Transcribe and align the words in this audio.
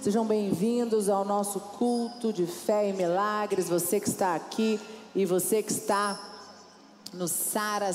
Sejam 0.00 0.24
bem-vindos 0.24 1.08
ao 1.08 1.24
nosso 1.24 1.58
culto 1.58 2.32
de 2.32 2.46
fé 2.46 2.88
e 2.88 2.92
milagres. 2.92 3.68
Você 3.68 3.98
que 3.98 4.08
está 4.08 4.36
aqui 4.36 4.78
e 5.12 5.26
você 5.26 5.60
que 5.60 5.72
está 5.72 6.16
no 7.12 7.26
Sara 7.26 7.90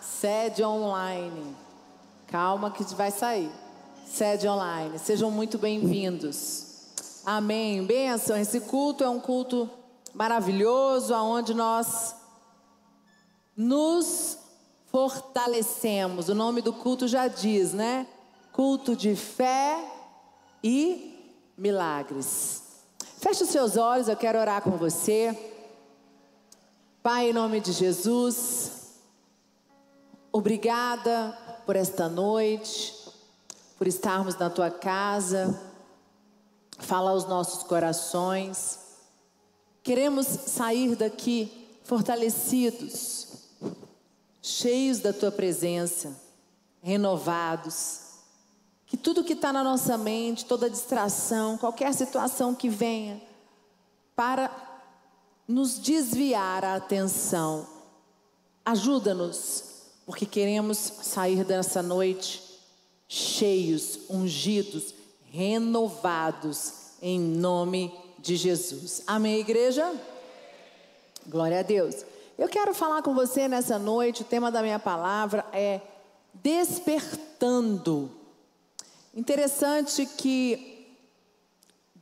Sede 0.00 0.62
Online. 0.62 1.56
Calma 2.28 2.70
que 2.70 2.84
vai 2.94 3.10
sair. 3.10 3.50
Sede 4.06 4.46
Online. 4.46 5.00
Sejam 5.00 5.32
muito 5.32 5.58
bem-vindos. 5.58 6.66
Amém. 7.26 7.84
Benção. 7.84 8.36
Esse 8.36 8.60
culto 8.60 9.02
é 9.02 9.08
um 9.08 9.18
culto 9.18 9.68
maravilhoso, 10.14 11.12
aonde 11.12 11.54
nós 11.54 12.14
nos 13.56 14.38
fortalecemos. 14.92 16.28
O 16.28 16.36
nome 16.36 16.62
do 16.62 16.72
culto 16.72 17.08
já 17.08 17.26
diz, 17.26 17.72
né? 17.72 18.06
Culto 18.52 18.94
de 18.94 19.16
fé 19.16 20.01
e 20.62 21.34
milagres. 21.56 22.62
Feche 23.18 23.44
os 23.44 23.50
seus 23.50 23.76
olhos, 23.76 24.08
eu 24.08 24.16
quero 24.16 24.38
orar 24.38 24.62
com 24.62 24.72
você. 24.72 25.36
Pai, 27.02 27.30
em 27.30 27.32
nome 27.32 27.60
de 27.60 27.72
Jesus, 27.72 28.92
obrigada 30.30 31.36
por 31.66 31.76
esta 31.76 32.08
noite, 32.08 32.94
por 33.76 33.86
estarmos 33.86 34.36
na 34.36 34.48
tua 34.48 34.70
casa. 34.70 35.60
Fala 36.78 37.10
aos 37.10 37.26
nossos 37.26 37.62
corações. 37.64 38.78
Queremos 39.82 40.26
sair 40.26 40.94
daqui 40.94 41.62
fortalecidos, 41.82 43.28
cheios 44.40 45.00
da 45.00 45.12
tua 45.12 45.30
presença, 45.30 46.16
renovados. 46.80 48.11
Que 48.92 48.96
tudo 48.98 49.24
que 49.24 49.32
está 49.32 49.50
na 49.54 49.64
nossa 49.64 49.96
mente, 49.96 50.44
toda 50.44 50.68
distração, 50.68 51.56
qualquer 51.56 51.94
situação 51.94 52.54
que 52.54 52.68
venha, 52.68 53.22
para 54.14 54.50
nos 55.48 55.78
desviar 55.78 56.62
a 56.62 56.74
atenção, 56.74 57.66
ajuda-nos, 58.62 59.64
porque 60.04 60.26
queremos 60.26 60.76
sair 60.76 61.42
dessa 61.42 61.82
noite 61.82 62.42
cheios, 63.08 64.00
ungidos, 64.10 64.94
renovados, 65.30 66.74
em 67.00 67.18
nome 67.18 67.98
de 68.18 68.36
Jesus. 68.36 69.04
Amém, 69.06 69.40
igreja? 69.40 69.90
Glória 71.26 71.60
a 71.60 71.62
Deus. 71.62 72.04
Eu 72.36 72.46
quero 72.46 72.74
falar 72.74 73.00
com 73.00 73.14
você 73.14 73.48
nessa 73.48 73.78
noite, 73.78 74.20
o 74.20 74.26
tema 74.26 74.52
da 74.52 74.60
minha 74.60 74.78
palavra 74.78 75.46
é 75.50 75.80
despertando. 76.34 78.20
Interessante 79.14 80.06
que 80.06 80.96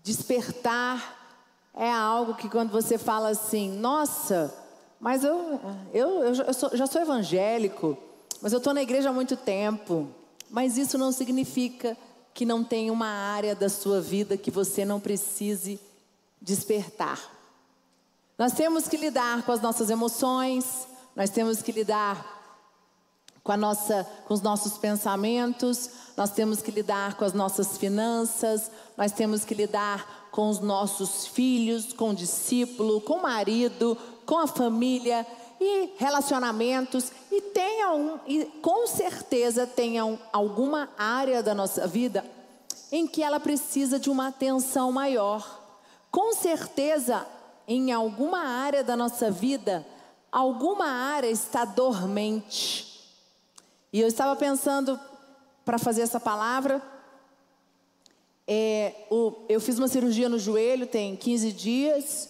despertar 0.02 1.38
é 1.74 1.90
algo 1.90 2.34
que 2.34 2.48
quando 2.48 2.70
você 2.70 2.96
fala 2.96 3.30
assim, 3.30 3.70
nossa, 3.78 4.54
mas 5.00 5.24
eu, 5.24 5.60
eu, 5.92 6.08
eu, 6.24 6.34
já, 6.34 6.52
sou, 6.52 6.76
já 6.76 6.86
sou 6.86 7.00
evangélico, 7.00 7.96
mas 8.40 8.52
eu 8.52 8.58
estou 8.58 8.74
na 8.74 8.82
igreja 8.82 9.10
há 9.10 9.12
muito 9.12 9.36
tempo. 9.36 10.08
Mas 10.50 10.76
isso 10.76 10.98
não 10.98 11.12
significa 11.12 11.96
que 12.34 12.44
não 12.44 12.62
tem 12.64 12.90
uma 12.90 13.06
área 13.06 13.54
da 13.54 13.68
sua 13.68 14.00
vida 14.00 14.36
que 14.36 14.50
você 14.50 14.84
não 14.84 15.00
precise 15.00 15.80
despertar. 16.40 17.20
Nós 18.38 18.52
temos 18.52 18.88
que 18.88 18.96
lidar 18.96 19.42
com 19.42 19.52
as 19.52 19.60
nossas 19.60 19.90
emoções, 19.90 20.86
nós 21.14 21.30
temos 21.30 21.60
que 21.60 21.72
lidar 21.72 22.39
com, 23.42 23.52
a 23.52 23.56
nossa, 23.56 24.06
com 24.26 24.34
os 24.34 24.42
nossos 24.42 24.78
pensamentos, 24.78 25.90
nós 26.16 26.30
temos 26.30 26.60
que 26.60 26.70
lidar 26.70 27.14
com 27.14 27.24
as 27.24 27.32
nossas 27.32 27.78
finanças, 27.78 28.70
nós 28.96 29.12
temos 29.12 29.44
que 29.44 29.54
lidar 29.54 30.28
com 30.30 30.48
os 30.48 30.60
nossos 30.60 31.26
filhos, 31.26 31.92
com 31.92 32.10
o 32.10 32.14
discípulo, 32.14 33.00
com 33.00 33.14
o 33.14 33.22
marido, 33.22 33.96
com 34.26 34.38
a 34.38 34.46
família 34.46 35.26
e 35.60 35.94
relacionamentos 35.98 37.12
e 37.30 37.40
tenham 37.40 38.20
e 38.26 38.44
com 38.62 38.86
certeza 38.86 39.66
tenham 39.66 40.18
alguma 40.32 40.88
área 40.96 41.42
da 41.42 41.54
nossa 41.54 41.86
vida 41.86 42.24
em 42.90 43.06
que 43.06 43.22
ela 43.22 43.38
precisa 43.38 43.98
de 43.98 44.10
uma 44.10 44.28
atenção 44.28 44.90
maior. 44.90 45.60
Com 46.10 46.32
certeza 46.34 47.26
em 47.68 47.92
alguma 47.92 48.40
área 48.40 48.82
da 48.82 48.96
nossa 48.96 49.30
vida, 49.30 49.86
alguma 50.32 50.86
área 50.86 51.30
está 51.30 51.64
dormente. 51.64 52.89
E 53.92 54.00
eu 54.00 54.06
estava 54.06 54.36
pensando 54.36 54.98
para 55.64 55.78
fazer 55.78 56.02
essa 56.02 56.20
palavra. 56.20 56.80
É, 58.46 58.94
o, 59.10 59.32
eu 59.48 59.60
fiz 59.60 59.78
uma 59.78 59.88
cirurgia 59.88 60.28
no 60.28 60.38
joelho 60.38 60.86
tem 60.86 61.16
15 61.16 61.52
dias. 61.52 62.28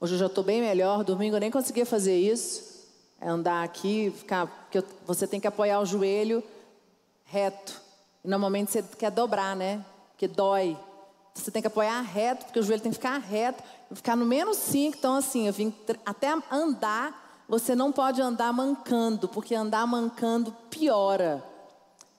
Hoje 0.00 0.14
eu 0.14 0.18
já 0.18 0.26
estou 0.26 0.42
bem 0.42 0.60
melhor. 0.60 1.04
Domingo 1.04 1.36
eu 1.36 1.40
nem 1.40 1.50
conseguia 1.50 1.86
fazer 1.86 2.16
isso. 2.16 2.88
É 3.20 3.28
andar 3.28 3.62
aqui, 3.62 4.12
ficar. 4.16 4.46
Porque 4.46 4.82
você 5.06 5.26
tem 5.26 5.40
que 5.40 5.46
apoiar 5.46 5.80
o 5.80 5.86
joelho 5.86 6.42
reto. 7.24 7.80
E 8.24 8.28
normalmente 8.28 8.70
você 8.70 8.82
quer 8.82 9.10
dobrar, 9.10 9.54
né? 9.54 9.84
Porque 10.12 10.28
dói. 10.28 10.76
Você 11.34 11.50
tem 11.50 11.60
que 11.60 11.68
apoiar 11.68 12.00
reto, 12.00 12.44
porque 12.44 12.60
o 12.60 12.62
joelho 12.62 12.82
tem 12.82 12.92
que 12.92 12.98
ficar 12.98 13.18
reto, 13.18 13.62
ficar 13.92 14.14
no 14.14 14.24
menos 14.24 14.56
5. 14.56 14.96
Então, 14.96 15.16
assim, 15.16 15.48
eu 15.48 15.52
vim 15.52 15.74
até 16.06 16.32
andar, 16.50 17.23
você 17.48 17.74
não 17.74 17.92
pode 17.92 18.20
andar 18.20 18.52
mancando, 18.52 19.28
porque 19.28 19.54
andar 19.54 19.86
mancando 19.86 20.54
piora. 20.70 21.44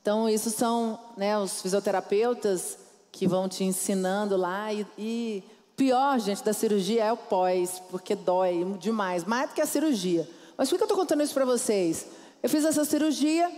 Então, 0.01 0.29
isso 0.29 0.51
são 0.51 0.99
né, 1.17 1.37
os 1.37 1.61
fisioterapeutas 1.61 2.77
que 3.11 3.27
vão 3.27 3.49
te 3.49 3.63
ensinando 3.63 4.37
lá. 4.37 4.71
E, 4.71 4.85
e 4.97 5.43
pior, 5.75 6.19
gente, 6.19 6.43
da 6.43 6.53
cirurgia 6.53 7.05
é 7.05 7.11
o 7.11 7.17
pós, 7.17 7.81
porque 7.89 8.15
dói 8.15 8.63
demais, 8.79 9.23
mais 9.23 9.49
do 9.49 9.55
que 9.55 9.61
a 9.61 9.65
cirurgia. 9.65 10.29
Mas 10.57 10.69
por 10.69 10.77
que 10.77 10.83
eu 10.83 10.85
estou 10.85 10.97
contando 10.97 11.23
isso 11.23 11.33
para 11.33 11.45
vocês? 11.45 12.05
Eu 12.43 12.49
fiz 12.49 12.63
essa 12.63 12.85
cirurgia, 12.85 13.51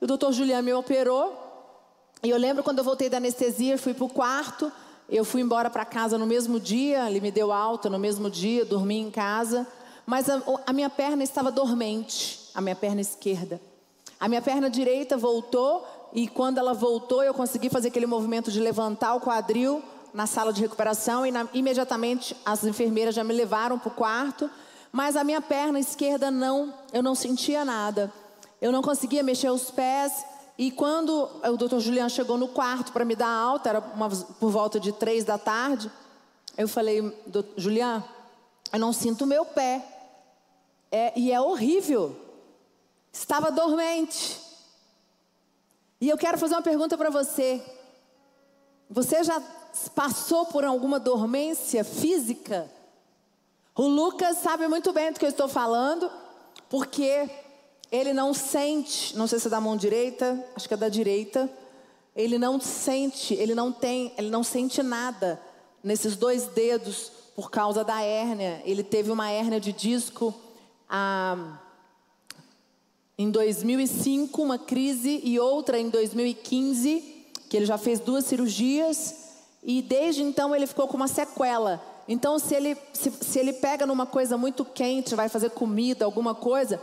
o 0.00 0.06
doutor 0.06 0.32
Juliano 0.32 0.62
me 0.62 0.72
operou, 0.74 1.48
e 2.22 2.30
eu 2.30 2.36
lembro 2.36 2.62
quando 2.62 2.78
eu 2.78 2.84
voltei 2.84 3.08
da 3.08 3.16
anestesia, 3.16 3.78
fui 3.78 3.94
para 3.94 4.04
o 4.04 4.08
quarto, 4.08 4.70
eu 5.08 5.24
fui 5.24 5.40
embora 5.40 5.70
para 5.70 5.84
casa 5.84 6.18
no 6.18 6.26
mesmo 6.26 6.60
dia, 6.60 7.08
ele 7.08 7.20
me 7.20 7.30
deu 7.30 7.50
alta 7.50 7.88
no 7.88 7.98
mesmo 7.98 8.28
dia, 8.28 8.64
dormi 8.64 8.98
em 8.98 9.10
casa, 9.10 9.66
mas 10.08 10.30
a, 10.30 10.40
a 10.66 10.72
minha 10.72 10.88
perna 10.88 11.22
estava 11.22 11.52
dormente, 11.52 12.48
a 12.54 12.62
minha 12.62 12.74
perna 12.74 13.02
esquerda. 13.02 13.60
A 14.18 14.26
minha 14.26 14.40
perna 14.40 14.70
direita 14.70 15.18
voltou 15.18 15.86
e 16.14 16.26
quando 16.26 16.56
ela 16.56 16.72
voltou, 16.72 17.22
eu 17.22 17.34
consegui 17.34 17.68
fazer 17.68 17.88
aquele 17.88 18.06
movimento 18.06 18.50
de 18.50 18.58
levantar 18.58 19.14
o 19.14 19.20
quadril 19.20 19.82
na 20.14 20.26
sala 20.26 20.50
de 20.50 20.62
recuperação 20.62 21.26
e 21.26 21.30
na, 21.30 21.46
imediatamente 21.52 22.34
as 22.42 22.64
enfermeiras 22.64 23.14
já 23.14 23.22
me 23.22 23.34
levaram 23.34 23.78
para 23.78 23.88
o 23.88 23.94
quarto, 23.94 24.50
mas 24.90 25.14
a 25.14 25.22
minha 25.22 25.42
perna 25.42 25.78
esquerda 25.78 26.30
não, 26.30 26.72
eu 26.90 27.02
não 27.02 27.14
sentia 27.14 27.62
nada. 27.62 28.10
Eu 28.62 28.72
não 28.72 28.80
conseguia 28.80 29.22
mexer 29.22 29.50
os 29.50 29.70
pés, 29.70 30.24
e 30.56 30.70
quando 30.70 31.28
o 31.44 31.56
doutor 31.58 31.80
Juliano 31.80 32.08
chegou 32.08 32.38
no 32.38 32.48
quarto 32.48 32.92
para 32.92 33.04
me 33.04 33.14
dar 33.14 33.28
alta, 33.28 33.68
era 33.68 33.80
uma, 33.94 34.08
por 34.08 34.50
volta 34.50 34.80
de 34.80 34.90
três 34.90 35.22
da 35.22 35.36
tarde, 35.36 35.92
eu 36.56 36.66
falei, 36.66 37.14
Juliano, 37.58 38.02
eu 38.72 38.78
não 38.78 38.92
sinto 38.92 39.24
o 39.24 39.26
meu 39.26 39.44
pé. 39.44 39.97
É, 40.90 41.18
e 41.18 41.32
é 41.32 41.40
horrível. 41.40 42.16
Estava 43.12 43.50
dormente. 43.50 44.40
E 46.00 46.08
eu 46.08 46.16
quero 46.16 46.38
fazer 46.38 46.54
uma 46.54 46.62
pergunta 46.62 46.96
para 46.96 47.10
você. 47.10 47.62
Você 48.88 49.22
já 49.22 49.42
passou 49.94 50.46
por 50.46 50.64
alguma 50.64 50.98
dormência 50.98 51.84
física? 51.84 52.70
O 53.74 53.86
Lucas 53.86 54.38
sabe 54.38 54.66
muito 54.66 54.92
bem 54.92 55.12
do 55.12 55.18
que 55.18 55.24
eu 55.24 55.30
estou 55.30 55.48
falando, 55.48 56.10
porque 56.68 57.28
ele 57.90 58.12
não 58.12 58.34
sente, 58.34 59.16
não 59.16 59.26
sei 59.26 59.38
se 59.38 59.46
é 59.46 59.50
da 59.50 59.60
mão 59.60 59.76
direita, 59.76 60.44
acho 60.56 60.66
que 60.66 60.74
é 60.74 60.76
da 60.76 60.88
direita. 60.88 61.50
Ele 62.14 62.38
não 62.38 62.60
sente, 62.60 63.34
ele 63.34 63.54
não 63.54 63.70
tem, 63.70 64.12
ele 64.18 64.30
não 64.30 64.42
sente 64.42 64.82
nada 64.82 65.40
nesses 65.82 66.16
dois 66.16 66.46
dedos 66.46 67.12
por 67.36 67.50
causa 67.50 67.84
da 67.84 68.02
hérnia. 68.02 68.62
Ele 68.64 68.82
teve 68.82 69.10
uma 69.10 69.30
hérnia 69.30 69.60
de 69.60 69.72
disco 69.72 70.34
ah, 70.88 71.58
em 73.18 73.30
2005, 73.30 74.40
uma 74.40 74.58
crise, 74.58 75.20
e 75.24 75.38
outra 75.40 75.78
em 75.78 75.90
2015, 75.90 77.26
que 77.48 77.56
ele 77.56 77.66
já 77.66 77.76
fez 77.76 77.98
duas 77.98 78.24
cirurgias, 78.24 79.14
e 79.62 79.82
desde 79.82 80.22
então 80.22 80.54
ele 80.54 80.66
ficou 80.66 80.86
com 80.86 80.96
uma 80.96 81.08
sequela. 81.08 81.82
Então, 82.06 82.38
se 82.38 82.54
ele, 82.54 82.76
se, 82.92 83.10
se 83.10 83.38
ele 83.38 83.52
pega 83.52 83.84
numa 83.84 84.06
coisa 84.06 84.38
muito 84.38 84.64
quente, 84.64 85.14
vai 85.14 85.28
fazer 85.28 85.50
comida, 85.50 86.04
alguma 86.04 86.34
coisa, 86.34 86.80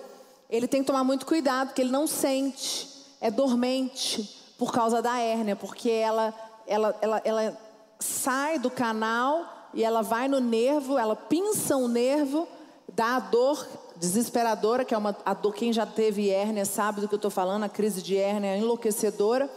ele 0.50 0.68
tem 0.68 0.82
que 0.82 0.88
tomar 0.88 1.04
muito 1.04 1.26
cuidado, 1.26 1.70
porque 1.70 1.82
ele 1.82 1.92
não 1.92 2.06
sente, 2.06 2.88
é 3.20 3.32
dormente 3.32 4.44
por 4.58 4.72
causa 4.72 5.02
da 5.02 5.18
hérnia, 5.20 5.56
porque 5.56 5.90
ela, 5.90 6.34
ela, 6.68 6.96
ela, 7.02 7.22
ela 7.24 7.58
sai 8.00 8.60
do 8.60 8.70
canal 8.70 9.70
e 9.74 9.84
ela 9.84 10.02
vai 10.02 10.28
no 10.28 10.40
nervo, 10.40 10.98
ela 10.98 11.16
pinça 11.16 11.76
o 11.76 11.88
nervo, 11.88 12.48
dá 12.94 13.16
a 13.16 13.20
dor 13.20 13.66
desesperadora, 14.06 14.86
que 14.86 14.94
é 14.94 14.98
uma 14.98 15.16
a 15.26 15.34
dor, 15.34 15.54
quem 15.54 15.74
já 15.74 15.86
teve 15.86 16.30
hérnia 16.30 16.66
sabe 16.66 17.02
do 17.02 17.08
que 17.08 17.14
eu 17.14 17.18
estou 17.18 17.32
falando, 17.32 17.64
a 17.64 17.70
crise 17.70 18.02
de 18.02 18.18
hérnia 18.18 18.52
é 18.52 18.58
enlouquecedora, 18.58 19.50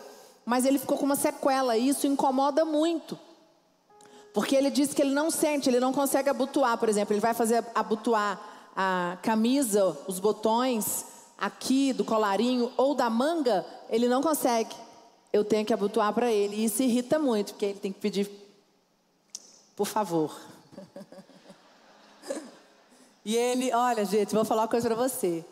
mas 0.44 0.64
ele 0.64 0.78
ficou 0.78 0.96
com 0.96 1.04
uma 1.04 1.16
sequela 1.16 1.76
e 1.76 1.88
isso 1.88 2.06
incomoda 2.06 2.64
muito. 2.64 3.18
Porque 4.32 4.54
ele 4.54 4.70
diz 4.70 4.94
que 4.94 5.02
ele 5.02 5.12
não 5.12 5.30
sente, 5.30 5.68
ele 5.68 5.80
não 5.80 5.92
consegue 5.92 6.28
abotoar, 6.28 6.78
por 6.78 6.88
exemplo, 6.88 7.12
ele 7.12 7.20
vai 7.20 7.34
fazer 7.34 7.64
abotoar 7.74 8.40
a 8.76 9.18
camisa, 9.22 9.96
os 10.06 10.20
botões 10.20 11.04
aqui 11.36 11.92
do 11.92 12.04
colarinho 12.04 12.72
ou 12.76 12.94
da 12.94 13.10
manga, 13.10 13.64
ele 13.90 14.08
não 14.08 14.22
consegue. 14.22 14.74
Eu 15.32 15.44
tenho 15.44 15.64
que 15.64 15.72
abotoar 15.74 16.12
para 16.12 16.32
ele 16.32 16.56
e 16.56 16.64
isso 16.64 16.82
irrita 16.82 17.18
muito, 17.18 17.52
porque 17.52 17.66
ele 17.66 17.78
tem 17.78 17.92
que 17.92 18.00
pedir 18.00 18.30
por 19.76 19.86
favor. 19.86 20.34
E 23.28 23.36
ele, 23.36 23.70
olha, 23.74 24.06
gente, 24.06 24.34
vou 24.34 24.42
falar 24.42 24.62
uma 24.62 24.68
coisa 24.68 24.88
para 24.88 24.96
você. 24.96 25.44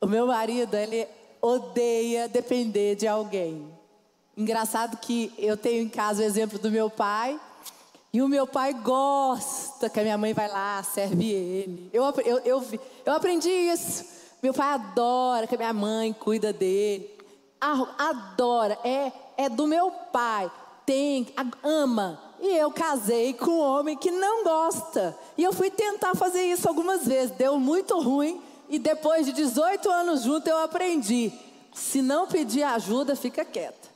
O 0.00 0.06
meu 0.06 0.28
marido, 0.28 0.76
ele 0.76 1.04
odeia 1.42 2.28
depender 2.28 2.94
de 2.94 3.08
alguém. 3.08 3.76
Engraçado 4.36 4.96
que 4.98 5.34
eu 5.36 5.56
tenho 5.56 5.82
em 5.82 5.88
casa 5.88 6.22
o 6.22 6.24
exemplo 6.24 6.60
do 6.60 6.70
meu 6.70 6.88
pai. 6.88 7.40
E 8.12 8.22
o 8.22 8.28
meu 8.28 8.46
pai 8.46 8.72
gosta 8.72 9.90
que 9.90 9.98
a 9.98 10.02
minha 10.04 10.16
mãe 10.16 10.32
vai 10.32 10.46
lá, 10.46 10.80
serve 10.84 11.32
ele. 11.32 11.90
Eu, 11.92 12.04
eu, 12.24 12.38
eu, 12.44 12.64
eu 13.04 13.12
aprendi 13.12 13.50
isso. 13.50 14.04
Meu 14.40 14.54
pai 14.54 14.74
adora 14.74 15.48
que 15.48 15.56
a 15.56 15.58
minha 15.58 15.72
mãe 15.72 16.12
cuida 16.12 16.52
dele. 16.52 17.10
Adora, 17.60 18.78
é, 18.84 19.10
é 19.36 19.48
do 19.48 19.66
meu 19.66 19.90
pai. 19.90 20.48
Tem, 20.86 21.34
ama. 21.64 22.25
E 22.48 22.56
eu 22.56 22.70
casei 22.70 23.34
com 23.34 23.50
um 23.50 23.60
homem 23.60 23.96
que 23.96 24.08
não 24.08 24.44
gosta. 24.44 25.18
E 25.36 25.42
eu 25.42 25.52
fui 25.52 25.68
tentar 25.68 26.14
fazer 26.14 26.42
isso 26.42 26.68
algumas 26.68 27.04
vezes. 27.04 27.32
Deu 27.32 27.58
muito 27.58 28.00
ruim. 28.00 28.40
E 28.68 28.78
depois 28.78 29.26
de 29.26 29.32
18 29.32 29.90
anos 29.90 30.22
junto, 30.22 30.46
eu 30.48 30.58
aprendi. 30.58 31.32
Se 31.74 32.00
não 32.00 32.28
pedir 32.28 32.62
ajuda, 32.62 33.16
fica 33.16 33.44
quieta. 33.44 33.88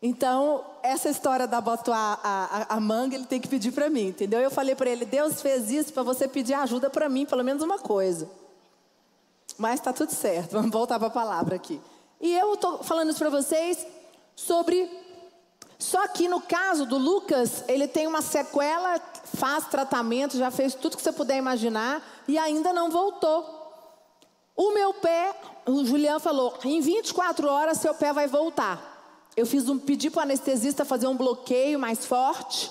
Então, 0.00 0.64
essa 0.82 1.10
história 1.10 1.46
da 1.46 1.60
boto 1.60 1.92
a, 1.92 2.18
a, 2.22 2.76
a 2.76 2.80
manga, 2.80 3.14
ele 3.14 3.26
tem 3.26 3.38
que 3.38 3.48
pedir 3.48 3.72
para 3.72 3.90
mim, 3.90 4.06
entendeu? 4.06 4.40
Eu 4.40 4.50
falei 4.50 4.74
para 4.74 4.88
ele: 4.88 5.04
Deus 5.04 5.42
fez 5.42 5.70
isso 5.70 5.92
para 5.92 6.02
você 6.02 6.26
pedir 6.26 6.54
ajuda 6.54 6.88
para 6.88 7.10
mim, 7.10 7.26
pelo 7.26 7.44
menos 7.44 7.62
uma 7.62 7.78
coisa. 7.78 8.26
Mas 9.58 9.74
está 9.74 9.92
tudo 9.92 10.12
certo, 10.12 10.52
vamos 10.56 10.70
voltar 10.70 10.98
para 10.98 11.08
a 11.08 11.10
palavra 11.10 11.56
aqui. 11.56 11.78
E 12.22 12.34
eu 12.34 12.54
estou 12.54 12.82
falando 12.82 13.10
isso 13.10 13.18
para 13.18 13.28
vocês 13.28 13.86
sobre. 14.34 15.07
Só 15.78 16.08
que 16.08 16.28
no 16.28 16.40
caso 16.40 16.84
do 16.84 16.98
Lucas, 16.98 17.62
ele 17.68 17.86
tem 17.86 18.06
uma 18.06 18.20
sequela, 18.20 19.00
faz 19.36 19.66
tratamento, 19.66 20.36
já 20.36 20.50
fez 20.50 20.74
tudo 20.74 20.96
que 20.96 21.02
você 21.02 21.12
puder 21.12 21.36
imaginar 21.36 22.02
e 22.26 22.36
ainda 22.36 22.72
não 22.72 22.90
voltou. 22.90 23.58
O 24.56 24.72
meu 24.72 24.92
pé, 24.94 25.34
o 25.66 25.84
Julião 25.84 26.18
falou, 26.18 26.58
em 26.64 26.80
24 26.80 27.48
horas 27.48 27.78
seu 27.78 27.94
pé 27.94 28.12
vai 28.12 28.26
voltar. 28.26 28.96
Eu 29.36 29.46
fiz 29.46 29.68
um 29.68 29.78
pedi 29.78 30.10
para 30.10 30.18
o 30.18 30.22
anestesista 30.24 30.84
fazer 30.84 31.06
um 31.06 31.16
bloqueio 31.16 31.78
mais 31.78 32.04
forte, 32.04 32.68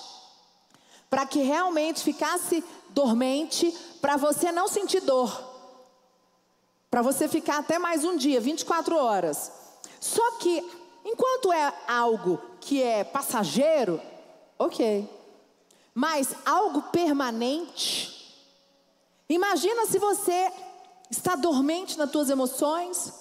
para 1.08 1.24
que 1.24 1.38
realmente 1.38 2.02
ficasse 2.02 2.62
dormente, 2.90 3.74
para 4.02 4.18
você 4.18 4.52
não 4.52 4.68
sentir 4.68 5.00
dor. 5.00 5.48
Para 6.90 7.00
você 7.00 7.26
ficar 7.26 7.58
até 7.58 7.78
mais 7.78 8.04
um 8.04 8.18
dia, 8.18 8.38
24 8.38 8.96
horas. 8.96 9.50
Só 9.98 10.32
que, 10.32 10.62
enquanto 11.08 11.52
é 11.52 11.72
algo 11.86 12.40
que 12.60 12.82
é 12.82 13.02
passageiro, 13.02 14.00
ok. 14.58 15.08
Mas 15.94 16.34
algo 16.44 16.82
permanente. 16.90 18.36
Imagina 19.28 19.86
se 19.86 19.98
você 19.98 20.52
está 21.10 21.34
dormente 21.34 21.98
nas 21.98 22.10
tuas 22.10 22.30
emoções, 22.30 23.12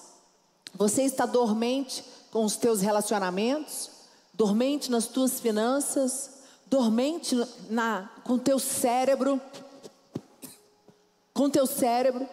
você 0.73 1.03
está 1.03 1.25
dormente 1.25 2.03
com 2.31 2.43
os 2.43 2.55
teus 2.55 2.81
relacionamentos, 2.81 3.89
dormente 4.33 4.91
nas 4.91 5.07
tuas 5.07 5.39
finanças, 5.39 6.37
dormente 6.65 7.35
na, 7.69 8.09
com 8.23 8.33
o 8.33 8.39
teu 8.39 8.59
cérebro, 8.59 9.41
com 11.33 11.49
teu 11.49 11.65
cérebro. 11.65 12.27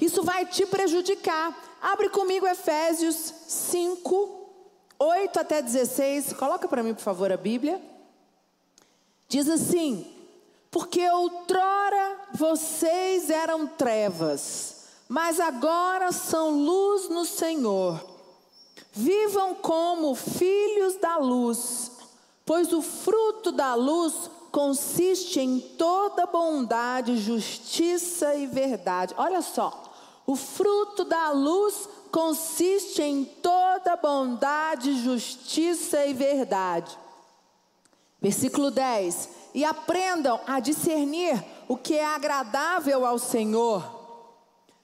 Isso 0.00 0.22
vai 0.22 0.46
te 0.46 0.64
prejudicar. 0.66 1.78
Abre 1.80 2.08
comigo 2.08 2.46
Efésios 2.46 3.34
5, 3.48 4.37
8 4.98 5.38
até 5.38 5.62
16. 5.62 6.32
Coloca 6.32 6.66
para 6.66 6.82
mim, 6.82 6.94
por 6.94 7.02
favor, 7.02 7.30
a 7.30 7.36
Bíblia. 7.36 7.80
Diz 9.28 9.48
assim: 9.48 10.06
Porque 10.70 11.08
outrora 11.08 12.20
vocês 12.34 13.30
eram 13.30 13.66
trevas, 13.66 14.84
mas 15.08 15.38
agora 15.38 16.10
são 16.10 16.50
luz 16.50 17.08
no 17.08 17.24
Senhor. 17.24 18.04
Vivam 18.92 19.54
como 19.54 20.14
filhos 20.14 20.96
da 20.96 21.18
luz, 21.18 21.92
pois 22.44 22.72
o 22.72 22.82
fruto 22.82 23.52
da 23.52 23.74
luz 23.74 24.30
consiste 24.50 25.38
em 25.38 25.60
toda 25.60 26.26
bondade, 26.26 27.18
justiça 27.18 28.34
e 28.34 28.46
verdade. 28.46 29.14
Olha 29.16 29.42
só, 29.42 29.84
o 30.26 30.34
fruto 30.34 31.04
da 31.04 31.30
luz 31.30 31.88
consiste 32.10 33.02
em 33.02 33.24
toda 33.24 33.96
bondade, 33.96 35.02
justiça 35.02 36.04
e 36.06 36.12
verdade. 36.12 36.96
Versículo 38.20 38.70
10: 38.70 39.28
E 39.54 39.64
aprendam 39.64 40.40
a 40.46 40.60
discernir 40.60 41.44
o 41.68 41.76
que 41.76 41.94
é 41.94 42.04
agradável 42.04 43.06
ao 43.06 43.18
Senhor. 43.18 43.96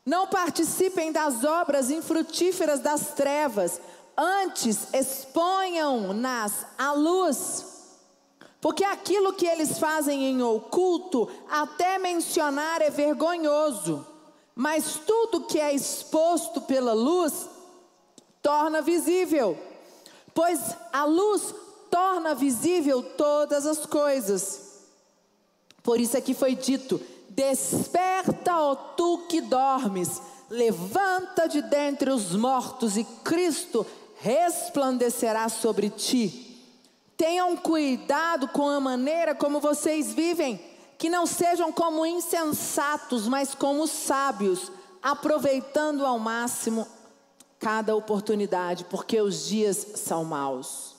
Não 0.06 0.26
participem 0.26 1.10
das 1.10 1.44
obras 1.44 1.90
infrutíferas 1.90 2.80
das 2.80 3.14
trevas, 3.14 3.80
Antes 4.16 4.94
exponham-nas 4.94 6.64
à 6.78 6.92
luz, 6.92 7.66
porque 8.60 8.84
aquilo 8.84 9.32
que 9.32 9.44
eles 9.44 9.78
fazem 9.78 10.24
em 10.24 10.40
oculto, 10.40 11.28
até 11.50 11.98
mencionar 11.98 12.80
é 12.80 12.90
vergonhoso, 12.90 14.06
mas 14.54 15.00
tudo 15.06 15.46
que 15.46 15.58
é 15.58 15.74
exposto 15.74 16.60
pela 16.60 16.92
luz 16.92 17.48
torna 18.40 18.80
visível, 18.80 19.58
pois 20.32 20.76
a 20.92 21.04
luz 21.04 21.54
torna 21.90 22.34
visível 22.34 23.02
todas 23.02 23.66
as 23.66 23.84
coisas. 23.86 24.82
Por 25.82 26.00
isso 26.00 26.16
aqui 26.16 26.34
foi 26.34 26.54
dito: 26.54 27.00
Desperta, 27.30 28.56
ó 28.56 28.74
tu 28.74 29.26
que 29.28 29.40
dormes, 29.40 30.20
levanta 30.48 31.48
de 31.48 31.60
dentre 31.62 32.10
os 32.10 32.34
mortos 32.34 32.96
e 32.96 33.04
Cristo 33.24 33.84
resplandecerá 34.20 35.48
sobre 35.48 35.90
ti. 35.90 36.40
Tenham 37.16 37.56
cuidado 37.56 38.48
com 38.48 38.68
a 38.68 38.80
maneira 38.80 39.34
como 39.34 39.60
vocês 39.60 40.12
vivem, 40.12 40.60
que 41.04 41.10
não 41.10 41.26
sejam 41.26 41.70
como 41.70 42.06
insensatos, 42.06 43.28
mas 43.28 43.54
como 43.54 43.86
sábios, 43.86 44.72
aproveitando 45.02 46.06
ao 46.06 46.18
máximo 46.18 46.88
cada 47.58 47.94
oportunidade, 47.94 48.86
porque 48.86 49.20
os 49.20 49.44
dias 49.44 49.76
são 49.96 50.24
maus. 50.24 50.96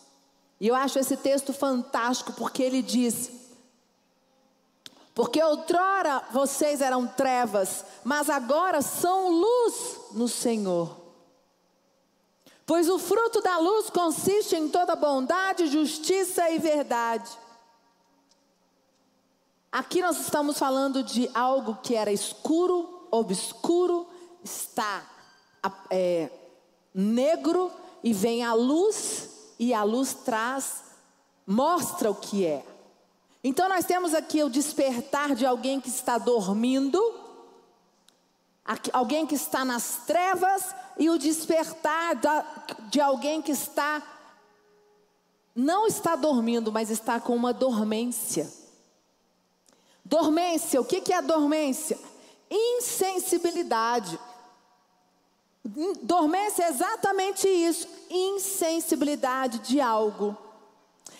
E 0.62 0.68
eu 0.68 0.76
acho 0.76 1.00
esse 1.00 1.18
texto 1.18 1.52
fantástico, 1.54 2.34
porque 2.34 2.62
ele 2.62 2.84
diz: 2.84 3.32
Porque 5.16 5.42
outrora 5.42 6.22
vocês 6.32 6.82
eram 6.82 7.08
trevas, 7.08 7.84
mas 8.04 8.30
agora 8.30 8.84
são 8.84 9.32
luz 9.32 10.02
no 10.12 10.28
Senhor. 10.28 10.96
Pois 12.64 12.88
o 12.90 13.00
fruto 13.00 13.42
da 13.42 13.58
luz 13.58 13.90
consiste 13.90 14.56
em 14.56 14.70
toda 14.70 14.96
bondade, 14.96 15.66
justiça 15.66 16.48
e 16.52 16.60
verdade. 16.60 17.45
Aqui 19.76 20.02
nós 20.02 20.18
estamos 20.22 20.58
falando 20.58 21.04
de 21.04 21.30
algo 21.34 21.78
que 21.84 21.96
era 21.96 22.10
escuro, 22.10 23.10
obscuro, 23.12 24.08
está 24.42 25.04
é, 25.90 26.30
negro 26.94 27.70
e 28.02 28.14
vem 28.14 28.42
a 28.42 28.54
luz 28.54 29.54
e 29.60 29.74
a 29.74 29.84
luz 29.84 30.14
traz, 30.14 30.82
mostra 31.46 32.10
o 32.10 32.16
que 32.16 32.46
é. 32.46 32.66
Então 33.44 33.68
nós 33.68 33.84
temos 33.84 34.14
aqui 34.14 34.42
o 34.46 34.50
despertar 34.50 35.36
de 35.36 35.46
alguém 35.46 35.82
que 35.82 35.90
está 35.90 36.18
dormindo, 36.18 36.98
alguém 38.94 39.28
que 39.28 39.36
está 39.36 39.66
nas 39.66 40.06
trevas 40.08 40.74
e 40.98 41.10
o 41.10 41.18
despertar 41.18 42.16
de 42.90 43.02
alguém 43.02 43.42
que 43.42 43.52
está, 43.52 44.02
não 45.54 45.86
está 45.86 46.16
dormindo, 46.16 46.72
mas 46.72 46.90
está 46.90 47.20
com 47.20 47.36
uma 47.36 47.52
dormência. 47.52 48.64
Dormência, 50.06 50.80
o 50.80 50.86
que 50.86 51.12
é 51.12 51.22
dormência? 51.22 51.98
Insensibilidade. 52.50 54.20
Dormência 56.04 56.64
é 56.64 56.70
exatamente 56.70 57.48
isso, 57.48 57.88
insensibilidade 58.08 59.60
de 59.60 59.82
algo. 59.82 60.38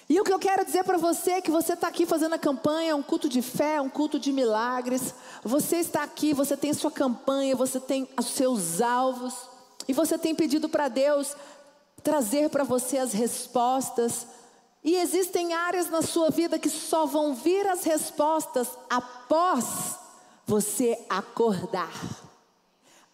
E 0.08 0.20
o 0.22 0.24
que 0.24 0.32
eu 0.32 0.38
quero 0.38 0.64
dizer 0.64 0.84
para 0.84 1.00
você 1.00 1.32
é 1.32 1.42
que 1.42 1.50
você 1.50 1.74
está 1.74 1.88
aqui 1.88 2.06
fazendo 2.06 2.36
a 2.36 2.38
campanha, 2.38 2.96
um 2.96 3.02
culto 3.02 3.28
de 3.28 3.42
fé, 3.42 3.82
um 3.82 3.90
culto 3.90 4.20
de 4.20 4.32
milagres. 4.32 5.16
Você 5.44 5.78
está 5.78 6.04
aqui, 6.04 6.32
você 6.32 6.56
tem 6.56 6.72
sua 6.76 6.92
campanha, 6.92 7.56
você 7.56 7.80
tem 7.80 8.08
os 8.16 8.28
seus 8.28 8.82
alvos. 8.82 9.34
E 9.88 9.94
você 9.94 10.16
tem 10.16 10.36
pedido 10.36 10.70
para 10.70 10.90
Deus 10.90 11.36
trazer 12.04 12.52
para 12.52 12.64
você 12.64 13.00
as 13.00 13.14
respostas. 13.14 14.28
E 14.86 14.98
existem 14.98 15.52
áreas 15.52 15.90
na 15.90 16.04
sua 16.04 16.30
vida 16.30 16.60
que 16.60 16.70
só 16.70 17.08
vão 17.08 17.34
vir 17.34 17.68
as 17.68 17.84
respostas 17.84 18.70
após 18.88 19.96
você 20.46 21.04
acordar. 21.10 21.92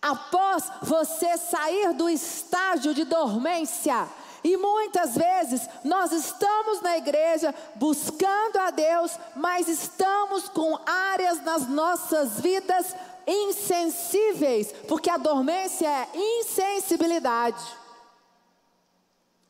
Após 0.01 0.70
você 0.82 1.38
sair 1.38 1.94
do 1.94 2.10
estágio 2.10 2.94
de 2.94 3.06
dormência. 3.06 4.06
E 4.44 4.58
muitas 4.58 5.16
vezes 5.16 5.62
nós 5.82 6.12
estamos 6.12 6.82
na 6.82 6.98
igreja 6.98 7.56
buscando 7.75 8.58
a 8.58 8.70
Deus, 8.70 9.18
mas 9.38 9.70
estamos 9.70 10.50
com 10.50 10.78
áreas 10.86 11.42
nas 11.42 11.70
nossas 11.70 12.42
vidas 12.42 12.94
insensíveis, 13.25 14.74
porque 14.90 15.10
a 15.10 15.16
dormência 15.16 15.88
é 15.88 16.10
insensibilidade. 16.16 17.81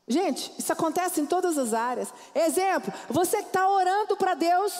Gente, 0.07 0.51
isso 0.57 0.73
acontece 0.73 1.21
em 1.21 1.25
todas 1.25 1.57
as 1.57 1.73
áreas. 1.73 2.13
Exemplo, 2.33 2.91
você 3.09 3.37
está 3.37 3.69
orando 3.69 4.17
para 4.17 4.33
Deus 4.33 4.73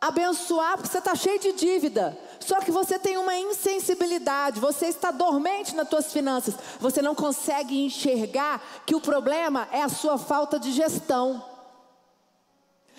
abençoar 0.00 0.76
porque 0.76 0.90
você 0.90 0.98
está 0.98 1.14
cheio 1.14 1.38
de 1.38 1.52
dívida. 1.52 2.18
Só 2.40 2.60
que 2.60 2.70
você 2.70 2.98
tem 2.98 3.16
uma 3.16 3.34
insensibilidade, 3.36 4.60
você 4.60 4.86
está 4.86 5.10
dormente 5.10 5.74
nas 5.74 5.88
suas 5.88 6.12
finanças. 6.12 6.54
Você 6.78 7.00
não 7.00 7.14
consegue 7.14 7.84
enxergar 7.84 8.60
que 8.84 8.94
o 8.94 9.00
problema 9.00 9.66
é 9.72 9.82
a 9.82 9.88
sua 9.88 10.18
falta 10.18 10.58
de 10.58 10.72
gestão. 10.72 11.42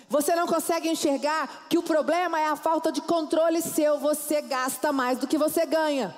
Você 0.08 0.34
não 0.34 0.46
consegue 0.46 0.88
enxergar 0.88 1.66
que 1.68 1.78
o 1.78 1.82
problema 1.82 2.40
é 2.40 2.46
a 2.46 2.56
falta 2.56 2.92
de 2.92 3.00
controle 3.00 3.60
seu. 3.60 3.98
Você 3.98 4.40
gasta 4.40 4.92
mais 4.92 5.18
do 5.18 5.26
que 5.26 5.38
você 5.38 5.66
ganha. 5.66 6.14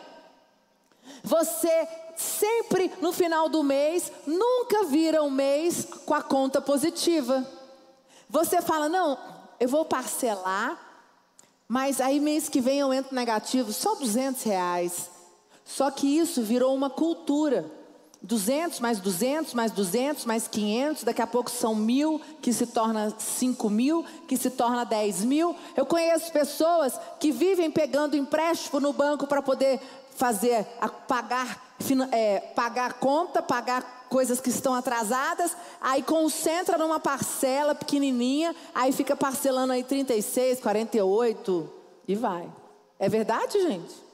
Você 1.23 1.89
sempre 2.19 2.93
no 3.01 3.13
final 3.13 3.49
do 3.49 3.63
mês 3.63 4.13
nunca 4.27 4.85
vira 4.85 5.23
um 5.23 5.31
mês 5.31 5.87
com 6.05 6.13
a 6.13 6.23
conta 6.23 6.61
positiva. 6.61 7.47
Você 8.29 8.61
fala: 8.61 8.89
não, 8.89 9.19
eu 9.59 9.69
vou 9.69 9.85
parcelar 9.85 10.89
mas 11.69 12.01
aí 12.01 12.19
mês 12.19 12.49
que 12.49 12.63
vem 12.63 12.79
eu 12.79 12.95
entro 12.95 13.15
negativo, 13.15 13.75
só 13.75 13.95
200 13.95 14.43
reais. 14.43 15.11
Só 15.67 15.91
que 15.91 16.07
isso 16.07 16.43
virou 16.43 16.75
uma 16.75 16.89
cultura. 16.89 17.71
200 18.23 18.81
mais 18.81 18.99
200 18.99 19.55
mais 19.55 19.71
200 19.71 20.25
mais 20.25 20.49
500, 20.49 21.05
daqui 21.05 21.23
a 21.23 21.27
pouco 21.27 21.51
são 21.51 21.75
mil, 21.75 22.21
que 22.41 22.53
se 22.53 22.67
torna 22.67 23.15
5 23.17 23.71
mil, 23.71 24.05
que 24.27 24.37
se 24.37 24.51
torna 24.51 24.85
10 24.85 25.25
mil. 25.25 25.55
Eu 25.77 25.85
conheço 25.85 26.33
pessoas 26.33 26.99
que 27.21 27.31
vivem 27.31 27.71
pegando 27.71 28.17
empréstimo 28.17 28.81
no 28.81 28.93
banco 28.93 29.27
para 29.27 29.43
poder 29.43 29.79
fazer, 30.17 30.65
pagar, 31.07 31.68
é, 32.13 32.41
pagar 32.55 32.95
conta, 32.95 33.43
pagar 33.43 34.07
coisas 34.09 34.41
que 34.41 34.51
estão 34.51 34.75
atrasadas, 34.75 35.57
aí 35.81 36.03
concentra 36.03 36.79
numa 36.79 36.99
parcela 36.99 37.75
pequenininha, 37.75 38.55
aí 38.75 38.93
fica 38.93 39.15
parcelando 39.15 39.73
aí 39.73 39.85
36, 39.85 40.61
48 40.61 41.73
e 42.07 42.15
vai. 42.15 42.51
É 42.99 43.09
verdade, 43.09 43.61
gente? 43.63 44.09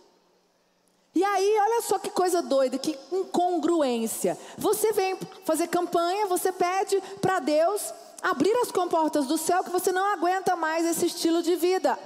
E 1.15 1.23
aí, 1.23 1.59
olha 1.61 1.83
só 1.83 1.97
que 1.99 2.11
coisa 2.11 2.43
doida, 2.43 2.77
que 2.77 2.99
incongruência. 3.13 4.37
Você 4.59 4.93
vem 4.93 5.17
fazer 5.45 5.69
campanha, 5.69 6.27
você 6.27 6.51
pede 6.51 7.01
para 7.21 7.39
Deus 7.39 7.95
abrir 8.21 8.53
as 8.57 8.73
comportas 8.73 9.27
do 9.27 9.39
céu 9.39 9.63
que 9.63 9.71
você 9.71 9.93
não 9.93 10.05
aguenta 10.13 10.57
mais 10.57 10.85
esse 10.85 11.07
estilo 11.07 11.41
de 11.41 11.55
vida. 11.55 11.97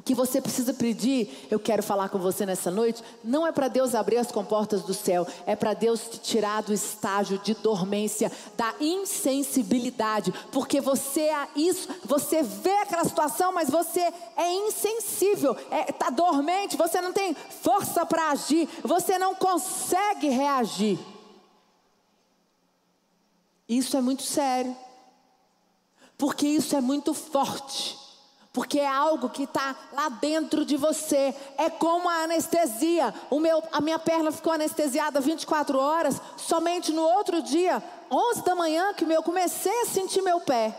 O 0.00 0.02
que 0.02 0.14
você 0.14 0.40
precisa 0.40 0.72
pedir, 0.72 1.46
eu 1.50 1.60
quero 1.60 1.82
falar 1.82 2.08
com 2.08 2.18
você 2.18 2.46
nessa 2.46 2.70
noite, 2.70 3.04
não 3.22 3.46
é 3.46 3.52
para 3.52 3.68
Deus 3.68 3.94
abrir 3.94 4.16
as 4.16 4.32
comportas 4.32 4.80
do 4.80 4.94
céu, 4.94 5.26
é 5.44 5.54
para 5.54 5.74
Deus 5.74 6.00
te 6.08 6.18
tirar 6.18 6.62
do 6.62 6.72
estágio 6.72 7.38
de 7.40 7.52
dormência, 7.52 8.32
da 8.56 8.74
insensibilidade, 8.80 10.32
porque 10.50 10.80
você 10.80 11.24
é 11.24 11.48
isso, 11.54 11.86
você 12.02 12.42
vê 12.42 12.72
aquela 12.78 13.04
situação, 13.04 13.52
mas 13.52 13.68
você 13.68 14.00
é 14.38 14.50
insensível, 14.66 15.52
está 15.52 15.76
é, 15.76 15.92
tá 15.92 16.08
dormente, 16.08 16.78
você 16.78 16.98
não 17.02 17.12
tem 17.12 17.34
força 17.34 18.06
para 18.06 18.30
agir, 18.30 18.66
você 18.82 19.18
não 19.18 19.34
consegue 19.34 20.30
reagir. 20.30 20.98
Isso 23.68 23.98
é 23.98 24.00
muito 24.00 24.22
sério, 24.22 24.74
porque 26.16 26.46
isso 26.46 26.74
é 26.74 26.80
muito 26.80 27.12
forte 27.12 28.00
porque 28.52 28.80
é 28.80 28.88
algo 28.88 29.30
que 29.30 29.44
está 29.44 29.76
lá 29.92 30.08
dentro 30.08 30.64
de 30.64 30.76
você. 30.76 31.34
É 31.56 31.70
como 31.70 32.08
a 32.08 32.24
anestesia. 32.24 33.14
O 33.30 33.38
meu, 33.38 33.62
a 33.70 33.80
minha 33.80 33.98
perna 33.98 34.32
ficou 34.32 34.52
anestesiada 34.52 35.20
24 35.20 35.78
horas. 35.78 36.20
Somente 36.36 36.92
no 36.92 37.02
outro 37.02 37.42
dia, 37.42 37.82
11 38.10 38.42
da 38.42 38.54
manhã, 38.54 38.92
que 38.94 39.04
eu 39.04 39.22
comecei 39.22 39.82
a 39.82 39.86
sentir 39.86 40.20
meu 40.22 40.40
pé. 40.40 40.76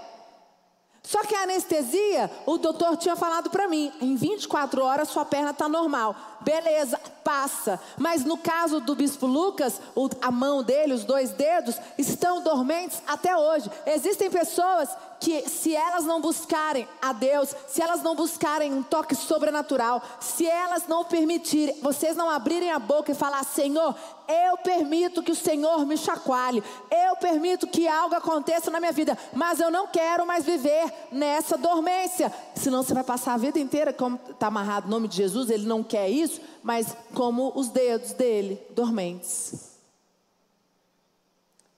Só 1.03 1.23
que 1.23 1.33
a 1.33 1.43
anestesia, 1.43 2.29
o 2.45 2.57
doutor 2.57 2.95
tinha 2.95 3.15
falado 3.15 3.49
para 3.49 3.67
mim, 3.67 3.91
em 3.99 4.15
24 4.15 4.83
horas 4.83 5.09
sua 5.09 5.25
perna 5.25 5.49
está 5.49 5.67
normal. 5.67 6.15
Beleza, 6.41 6.99
passa. 7.23 7.79
Mas 7.97 8.23
no 8.23 8.37
caso 8.37 8.79
do 8.79 8.95
bispo 8.95 9.25
Lucas, 9.25 9.81
a 10.21 10.29
mão 10.29 10.61
dele, 10.61 10.93
os 10.93 11.03
dois 11.03 11.31
dedos, 11.31 11.75
estão 11.97 12.43
dormentes 12.43 13.01
até 13.07 13.35
hoje. 13.35 13.69
Existem 13.87 14.29
pessoas 14.29 14.89
que, 15.21 15.47
se 15.47 15.75
elas 15.75 16.03
não 16.03 16.19
buscarem 16.19 16.87
a 16.99 17.13
Deus, 17.13 17.55
se 17.67 17.79
elas 17.79 18.01
não 18.01 18.15
buscarem 18.15 18.73
um 18.73 18.81
toque 18.81 19.13
sobrenatural, 19.13 20.01
se 20.19 20.47
elas 20.47 20.87
não 20.87 21.05
permitirem, 21.05 21.79
vocês 21.79 22.17
não 22.17 22.27
abrirem 22.27 22.71
a 22.71 22.79
boca 22.79 23.11
e 23.11 23.15
falar: 23.15 23.43
Senhor, 23.43 23.95
eu 24.27 24.57
permito 24.57 25.21
que 25.21 25.31
o 25.31 25.35
Senhor 25.35 25.85
me 25.85 25.95
chacoalhe, 25.95 26.63
eu 26.89 27.15
permito 27.17 27.67
que 27.67 27.87
algo 27.87 28.15
aconteça 28.15 28.71
na 28.71 28.79
minha 28.79 28.91
vida, 28.91 29.15
mas 29.31 29.59
eu 29.59 29.69
não 29.69 29.85
quero 29.85 30.25
mais 30.25 30.43
viver 30.43 30.91
nessa 31.11 31.55
dormência. 31.55 32.33
Senão 32.55 32.81
você 32.81 32.95
vai 32.95 33.03
passar 33.03 33.35
a 33.35 33.37
vida 33.37 33.59
inteira, 33.59 33.93
como 33.93 34.19
está 34.27 34.47
amarrado 34.47 34.87
o 34.87 34.89
nome 34.89 35.07
de 35.07 35.17
Jesus, 35.17 35.51
ele 35.51 35.67
não 35.67 35.83
quer 35.83 36.09
isso, 36.09 36.41
mas 36.63 36.97
como 37.13 37.53
os 37.55 37.69
dedos 37.69 38.13
dele, 38.13 38.59
dormentes. 38.71 39.69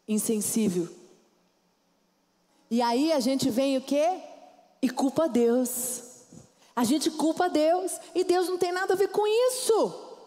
Insensível 0.08 1.03
e 2.74 2.82
aí 2.82 3.14
a 3.14 3.20
gente 3.20 3.52
vem 3.52 3.78
o 3.78 3.82
quê? 3.82 4.20
E 4.82 4.90
culpa 4.90 5.30
Deus. 5.30 6.02
A 6.76 6.84
gente 6.84 7.12
culpa 7.12 7.48
Deus 7.48 7.92
e 8.16 8.24
Deus 8.24 8.50
não 8.50 8.58
tem 8.58 8.72
nada 8.72 8.96
a 8.96 8.98
ver 8.98 9.10
com 9.10 9.28
isso. 9.28 10.18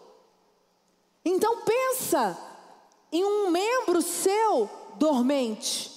Então 1.24 1.62
pensa 1.62 2.38
em 3.10 3.24
um 3.24 3.50
membro 3.50 4.00
seu 4.00 4.70
dormente. 4.94 5.90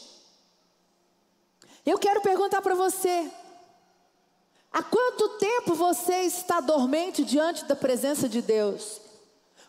Eu 1.86 2.00
quero 2.00 2.20
perguntar 2.22 2.64
para 2.64 2.74
você: 2.74 3.32
há 4.74 4.82
quanto 4.82 5.38
tempo 5.38 5.76
você 5.76 6.22
está 6.22 6.60
dormente 6.60 7.24
diante 7.24 7.66
da 7.66 7.76
presença 7.76 8.28
de 8.28 8.42
Deus? 8.42 9.00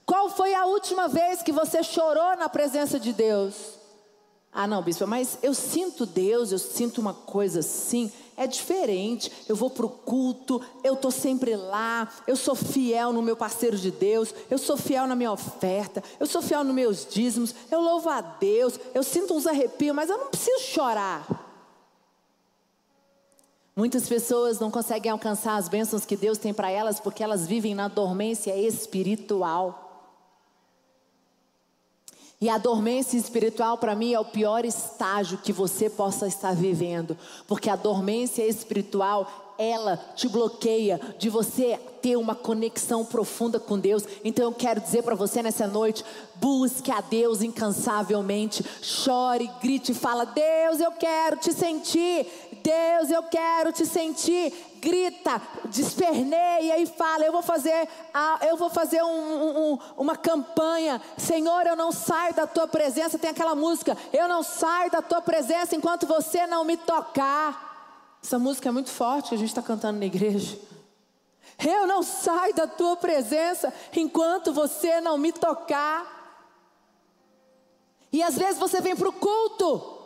Qual 0.06 0.30
foi 0.30 0.54
a 0.54 0.64
última 0.64 1.08
vez 1.08 1.42
que 1.42 1.52
você 1.52 1.82
chorou 1.82 2.38
na 2.38 2.48
presença 2.48 2.98
de 2.98 3.12
Deus? 3.12 3.79
Ah, 4.52 4.66
não, 4.66 4.82
bispo, 4.82 5.06
mas 5.06 5.38
eu 5.42 5.54
sinto 5.54 6.04
Deus, 6.04 6.50
eu 6.50 6.58
sinto 6.58 7.00
uma 7.00 7.14
coisa 7.14 7.60
assim, 7.60 8.10
é 8.36 8.46
diferente. 8.46 9.30
Eu 9.48 9.54
vou 9.54 9.70
para 9.70 9.86
o 9.86 9.88
culto, 9.88 10.60
eu 10.82 10.94
estou 10.94 11.10
sempre 11.10 11.54
lá, 11.54 12.12
eu 12.26 12.34
sou 12.34 12.56
fiel 12.56 13.12
no 13.12 13.22
meu 13.22 13.36
parceiro 13.36 13.76
de 13.76 13.90
Deus, 13.90 14.34
eu 14.50 14.58
sou 14.58 14.76
fiel 14.76 15.06
na 15.06 15.14
minha 15.14 15.30
oferta, 15.30 16.02
eu 16.18 16.26
sou 16.26 16.42
fiel 16.42 16.64
nos 16.64 16.74
meus 16.74 17.06
dízimos, 17.06 17.54
eu 17.70 17.80
louvo 17.80 18.08
a 18.08 18.20
Deus, 18.20 18.80
eu 18.92 19.02
sinto 19.04 19.34
uns 19.34 19.46
arrepios, 19.46 19.94
mas 19.94 20.10
eu 20.10 20.18
não 20.18 20.28
preciso 20.28 20.64
chorar. 20.64 21.48
Muitas 23.76 24.08
pessoas 24.08 24.58
não 24.58 24.70
conseguem 24.70 25.12
alcançar 25.12 25.56
as 25.56 25.68
bênçãos 25.68 26.04
que 26.04 26.16
Deus 26.16 26.38
tem 26.38 26.52
para 26.52 26.70
elas 26.70 26.98
porque 26.98 27.22
elas 27.22 27.46
vivem 27.46 27.74
na 27.74 27.88
dormência 27.88 28.56
espiritual. 28.56 29.89
E 32.42 32.48
a 32.48 32.56
dormência 32.56 33.18
espiritual, 33.18 33.76
para 33.76 33.94
mim, 33.94 34.14
é 34.14 34.18
o 34.18 34.24
pior 34.24 34.64
estágio 34.64 35.36
que 35.36 35.52
você 35.52 35.90
possa 35.90 36.26
estar 36.26 36.54
vivendo. 36.54 37.14
Porque 37.46 37.68
a 37.68 37.76
dormência 37.76 38.42
espiritual, 38.46 39.54
ela 39.58 39.98
te 40.16 40.26
bloqueia 40.26 40.98
de 41.18 41.28
você 41.28 41.78
ter 42.00 42.16
uma 42.16 42.34
conexão 42.34 43.04
profunda 43.04 43.60
com 43.60 43.78
Deus. 43.78 44.04
Então 44.24 44.46
eu 44.46 44.52
quero 44.54 44.80
dizer 44.80 45.02
para 45.02 45.14
você 45.14 45.42
nessa 45.42 45.66
noite: 45.66 46.02
busque 46.36 46.90
a 46.90 47.02
Deus 47.02 47.42
incansavelmente, 47.42 48.64
chore, 48.80 49.50
grite, 49.60 49.92
fala: 49.92 50.24
Deus, 50.24 50.80
eu 50.80 50.92
quero 50.92 51.36
te 51.36 51.52
sentir. 51.52 52.26
Deus, 52.62 53.10
eu 53.10 53.22
quero 53.24 53.72
te 53.72 53.84
sentir 53.84 54.52
grita, 54.80 55.40
desperneia 55.66 56.78
e 56.78 56.86
fala: 56.86 57.24
Eu 57.24 57.32
vou 57.32 57.42
fazer, 57.42 57.88
eu 58.48 58.56
vou 58.56 58.70
fazer 58.70 59.02
um, 59.02 59.72
um, 59.72 59.78
uma 59.96 60.16
campanha. 60.16 61.00
Senhor, 61.16 61.66
eu 61.66 61.76
não 61.76 61.92
saio 61.92 62.34
da 62.34 62.46
tua 62.46 62.66
presença. 62.66 63.18
Tem 63.18 63.30
aquela 63.30 63.54
música: 63.54 63.96
Eu 64.12 64.26
não 64.26 64.42
saio 64.42 64.90
da 64.90 65.02
tua 65.02 65.20
presença 65.20 65.76
enquanto 65.76 66.06
você 66.06 66.46
não 66.46 66.64
me 66.64 66.76
tocar. 66.76 67.68
Essa 68.22 68.38
música 68.38 68.68
é 68.68 68.72
muito 68.72 68.90
forte 68.90 69.30
que 69.30 69.34
a 69.34 69.38
gente 69.38 69.48
está 69.48 69.62
cantando 69.62 69.98
na 69.98 70.06
igreja. 70.06 70.58
Eu 71.58 71.86
não 71.86 72.02
saio 72.02 72.54
da 72.54 72.66
tua 72.66 72.96
presença 72.96 73.72
enquanto 73.94 74.52
você 74.52 75.00
não 75.00 75.18
me 75.18 75.32
tocar. 75.32 76.18
E 78.12 78.22
às 78.22 78.36
vezes 78.36 78.58
você 78.58 78.80
vem 78.80 78.96
para 78.96 79.08
o 79.08 79.12
culto 79.12 79.99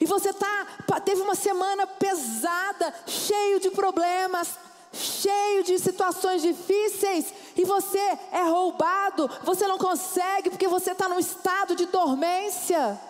e 0.00 0.06
você 0.06 0.32
tá, 0.32 0.66
teve 1.04 1.22
uma 1.22 1.34
semana 1.34 1.86
pesada, 1.86 2.92
cheio 3.06 3.60
de 3.60 3.70
problemas, 3.70 4.58
cheio 4.92 5.62
de 5.64 5.78
situações 5.78 6.42
difíceis, 6.42 7.32
e 7.56 7.64
você 7.64 7.98
é 8.32 8.42
roubado, 8.42 9.30
você 9.42 9.66
não 9.66 9.78
consegue 9.78 10.50
porque 10.50 10.68
você 10.68 10.92
está 10.92 11.08
num 11.08 11.18
estado 11.18 11.76
de 11.76 11.86
dormência. 11.86 13.00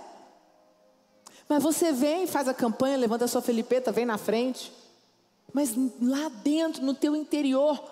Mas 1.48 1.62
você 1.62 1.92
vem, 1.92 2.26
faz 2.26 2.48
a 2.48 2.54
campanha, 2.54 2.96
levanta 2.96 3.24
a 3.24 3.28
sua 3.28 3.42
felipeta, 3.42 3.92
vem 3.92 4.06
na 4.06 4.16
frente. 4.16 4.72
Mas 5.52 5.74
lá 6.00 6.28
dentro, 6.42 6.82
no 6.82 6.94
teu 6.94 7.14
interior, 7.14 7.82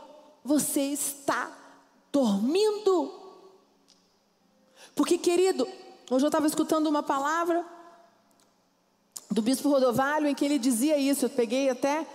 você 0.42 0.80
está 0.80 1.50
dormindo. 2.10 3.12
Porque, 4.94 5.18
querido, 5.18 5.68
hoje 6.10 6.24
eu 6.24 6.28
estava 6.28 6.46
escutando 6.46 6.86
uma 6.86 7.02
palavra 7.02 7.64
do 9.32 9.42
bispo 9.42 9.68
Rodovalho 9.68 10.28
em 10.28 10.34
que 10.34 10.44
ele 10.44 10.58
dizia 10.58 10.98
isso. 10.98 11.24
Eu 11.26 11.30
peguei 11.30 11.70
até 11.70 12.06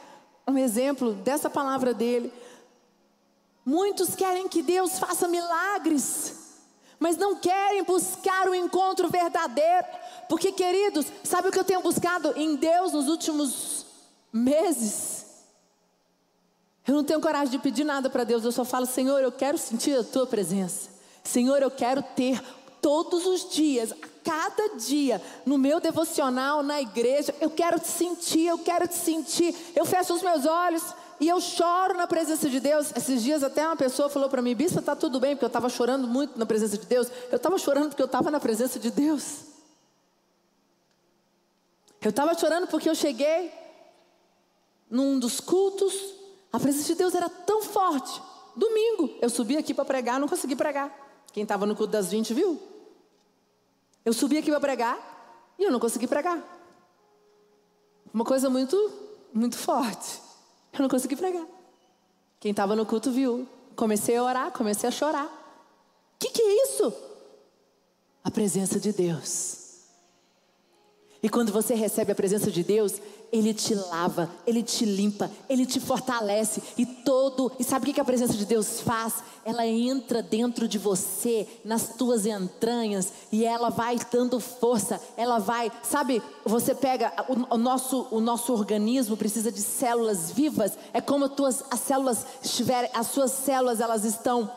um 0.48 0.58
exemplo 0.58 1.14
dessa 1.14 1.50
palavra 1.50 1.94
dele. 1.94 2.32
Muitos 3.66 4.16
querem 4.16 4.48
que 4.48 4.62
Deus 4.62 4.98
faça 4.98 5.28
milagres, 5.28 6.36
mas 6.98 7.18
não 7.18 7.36
querem 7.36 7.84
buscar 7.84 8.48
o 8.48 8.56
encontro 8.56 9.10
verdadeiro. 9.10 9.88
Porque, 10.30 10.52
queridos, 10.52 11.06
sabe 11.24 11.50
o 11.50 11.52
que 11.52 11.60
eu 11.60 11.66
tenho 11.66 11.82
buscado 11.82 12.34
em 12.38 12.56
Deus 12.56 12.94
nos 12.94 13.08
últimos 13.08 13.86
meses? 14.32 15.26
Eu 16.88 16.96
não 16.96 17.04
tenho 17.04 17.20
coragem 17.20 17.52
de 17.52 17.60
pedir 17.60 17.84
nada 17.84 18.10
para 18.10 18.24
Deus, 18.24 18.46
eu 18.46 18.52
só 18.54 18.64
falo, 18.64 18.86
Senhor, 18.86 19.20
eu 19.20 19.32
quero 19.32 19.58
sentir 19.58 20.00
a 20.00 20.04
tua 20.04 20.26
presença. 20.26 20.90
Senhor, 21.22 21.62
eu 21.62 21.70
quero 21.70 22.02
ter 22.02 22.42
todos 22.82 23.26
os 23.26 23.50
dias, 23.50 23.92
a 23.92 24.08
cada 24.24 24.76
dia, 24.76 25.22
no 25.46 25.58
meu 25.58 25.80
devocional, 25.80 26.62
na 26.62 26.82
igreja, 26.82 27.34
eu 27.40 27.50
quero 27.50 27.80
te 27.80 27.88
sentir, 27.88 28.48
eu 28.48 28.58
quero 28.58 28.88
te 28.88 28.96
sentir. 28.96 29.56
Eu 29.76 29.86
fecho 29.86 30.14
os 30.14 30.22
meus 30.22 30.46
olhos 30.46 30.84
e 31.20 31.28
eu 31.28 31.40
choro 31.40 31.96
na 31.96 32.06
presença 32.08 32.50
de 32.50 32.60
Deus. 32.60 32.92
Esses 32.96 33.24
dias 33.24 33.44
até 33.44 33.66
uma 33.66 33.76
pessoa 33.76 34.10
falou 34.10 34.30
para 34.30 34.42
mim, 34.42 34.54
bispo, 34.54 34.80
está 34.80 34.96
tudo 34.96 35.20
bem, 35.20 35.36
porque 35.36 35.46
eu 35.46 35.48
estava 35.48 35.70
chorando 35.70 36.08
muito 36.08 36.38
na 36.38 36.46
presença 36.46 36.78
de 36.78 36.86
Deus. 36.86 37.08
Eu 37.32 37.38
estava 37.38 37.58
chorando 37.58 37.90
porque 37.90 38.02
eu 38.02 38.08
estava 38.08 38.30
na 38.30 38.40
presença 38.40 38.80
de 38.80 38.92
Deus. 38.92 39.46
Eu 42.02 42.10
estava 42.10 42.34
chorando 42.36 42.68
porque 42.68 42.90
eu 42.90 42.96
cheguei 42.96 43.52
num 44.90 45.20
dos 45.20 45.40
cultos, 45.40 45.94
a 46.52 46.60
presença 46.60 46.88
de 46.88 46.96
Deus 46.96 47.16
era 47.16 47.30
tão 47.30 47.62
forte. 47.62 48.22
Domingo, 48.56 49.16
eu 49.22 49.30
subi 49.30 49.58
aqui 49.58 49.74
para 49.74 49.86
pregar, 49.86 50.20
não 50.20 50.28
consegui 50.28 50.56
pregar. 50.56 51.07
Quem 51.38 51.44
estava 51.44 51.68
no 51.68 51.76
culto 51.76 51.92
das 51.92 52.10
20 52.10 52.34
viu? 52.34 52.60
Eu 54.04 54.12
subi 54.12 54.40
aqui 54.40 54.50
para 54.50 54.60
pregar 54.60 55.54
e 55.60 55.66
eu 55.66 55.72
não 55.72 55.80
consegui 55.80 56.08
pregar. 56.08 56.44
Uma 58.12 58.26
coisa 58.26 58.50
muito, 58.50 58.76
muito 59.32 59.56
forte. 59.56 60.20
Eu 60.74 60.82
não 60.82 60.90
consegui 60.90 61.16
pregar. 61.16 61.46
Quem 62.40 62.50
estava 62.50 62.76
no 62.76 62.88
culto 62.88 63.12
viu. 63.12 63.48
Comecei 63.76 64.18
a 64.18 64.24
orar, 64.24 64.52
comecei 64.52 64.90
a 64.90 64.92
chorar. 64.92 65.28
O 65.28 66.18
que, 66.18 66.32
que 66.32 66.42
é 66.42 66.64
isso? 66.64 66.92
A 68.24 68.32
presença 68.32 68.80
de 68.80 68.92
Deus. 68.92 69.67
E 71.22 71.30
quando 71.30 71.52
você 71.52 71.74
recebe 71.74 72.12
a 72.12 72.16
presença 72.16 72.52
de 72.52 72.64
Deus, 72.64 72.94
Ele 73.32 73.52
te 73.54 73.74
lava, 73.74 74.30
Ele 74.46 74.62
te 74.62 74.86
limpa, 74.86 75.32
Ele 75.50 75.66
te 75.66 75.80
fortalece. 75.80 76.62
E 76.78 76.86
todo. 76.86 77.52
E 77.60 77.64
sabe 77.64 77.90
o 77.90 77.94
que 77.94 78.00
a 78.00 78.06
presença 78.06 78.34
de 78.34 78.46
Deus 78.46 78.82
faz? 78.82 79.16
Ela 79.44 79.66
entra 79.66 80.22
dentro 80.22 80.68
de 80.68 80.78
você, 80.78 81.48
nas 81.66 81.96
tuas 81.96 82.26
entranhas, 82.26 83.12
e 83.32 83.44
ela 83.44 83.70
vai 83.70 83.98
dando 84.12 84.40
força. 84.40 85.02
Ela 85.16 85.40
vai. 85.40 85.72
Sabe, 85.82 86.22
você 86.46 86.76
pega. 86.76 87.12
O, 87.28 87.56
o 87.56 87.58
nosso, 87.58 88.08
o 88.12 88.20
nosso 88.20 88.54
organismo 88.54 89.18
precisa 89.18 89.52
de 89.52 89.62
células 89.62 90.32
vivas. 90.32 90.78
É 90.94 91.02
como 91.02 91.26
as, 91.26 91.34
tuas, 91.34 91.64
as 91.72 91.80
células 91.80 92.26
estiverem. 92.44 92.92
As 92.94 93.08
suas 93.08 93.32
células, 93.32 93.82
elas 93.82 94.06
estão 94.06 94.52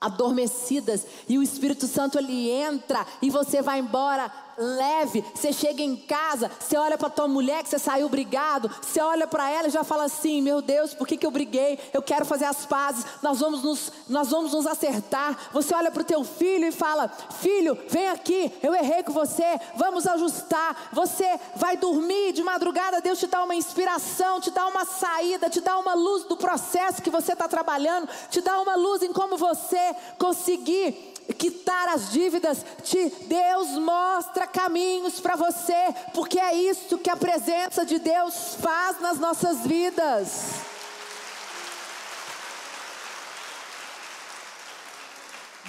adormecidas 0.00 1.06
e 1.26 1.38
o 1.38 1.42
Espírito 1.42 1.86
Santo 1.86 2.18
ele 2.18 2.50
entra 2.50 3.06
e 3.22 3.30
você 3.30 3.62
vai 3.62 3.78
embora 3.78 4.30
leve. 4.58 5.24
Você 5.34 5.52
chega 5.52 5.82
em 5.82 5.96
casa, 5.96 6.50
você 6.58 6.76
olha 6.76 6.96
para 6.98 7.10
tua 7.10 7.28
mulher 7.28 7.62
que 7.62 7.68
você 7.68 7.78
saiu 7.78 8.08
brigado, 8.08 8.70
você 8.82 9.00
olha 9.00 9.26
para 9.26 9.50
ela 9.50 9.68
e 9.68 9.70
já 9.70 9.84
fala 9.84 10.04
assim: 10.04 10.40
Meu 10.42 10.60
Deus, 10.60 10.94
por 10.94 11.06
que, 11.06 11.16
que 11.16 11.26
eu 11.26 11.30
briguei? 11.30 11.78
Eu 11.92 12.02
quero 12.02 12.24
fazer 12.24 12.44
as 12.44 12.66
pazes, 12.66 13.04
nós 13.22 13.40
vamos 13.40 13.62
nos, 13.62 13.92
nós 14.08 14.30
vamos 14.30 14.52
nos 14.52 14.66
acertar. 14.66 15.36
Você 15.52 15.74
olha 15.74 15.90
para 15.90 16.02
o 16.02 16.06
teu 16.06 16.24
filho 16.24 16.66
e 16.66 16.72
fala: 16.72 17.08
Filho, 17.40 17.78
vem 17.88 18.08
aqui, 18.08 18.52
eu 18.62 18.74
errei 18.74 19.02
com 19.02 19.12
você, 19.12 19.60
vamos 19.76 20.06
ajustar. 20.06 20.90
Você 20.92 21.38
vai 21.56 21.76
dormir 21.76 22.32
de 22.32 22.42
madrugada, 22.42 23.00
Deus 23.00 23.18
te 23.18 23.26
dá 23.26 23.42
uma 23.42 23.54
inspiração, 23.54 24.40
te 24.40 24.50
dá 24.50 24.66
uma 24.66 24.84
saída, 24.84 25.50
te 25.50 25.60
dá 25.60 25.78
uma 25.78 25.94
luz 25.94 26.24
do 26.24 26.36
processo 26.36 27.02
que 27.02 27.10
você 27.10 27.32
está 27.32 27.48
trabalhando, 27.48 28.08
te 28.30 28.40
dá 28.40 28.60
uma 28.60 28.76
luz 28.76 29.02
em 29.02 29.12
como 29.12 29.36
você 29.36 29.94
conseguir 30.18 31.13
quitar 31.32 31.88
as 31.88 32.10
dívidas, 32.10 32.64
te, 32.82 33.10
Deus 33.26 33.70
mostra 33.78 34.46
caminhos 34.46 35.20
para 35.20 35.36
você, 35.36 35.94
porque 36.12 36.38
é 36.38 36.54
isso 36.54 36.98
que 36.98 37.10
a 37.10 37.16
presença 37.16 37.84
de 37.84 37.98
Deus 37.98 38.56
faz 38.60 39.00
nas 39.00 39.18
nossas 39.18 39.66
vidas. 39.66 40.73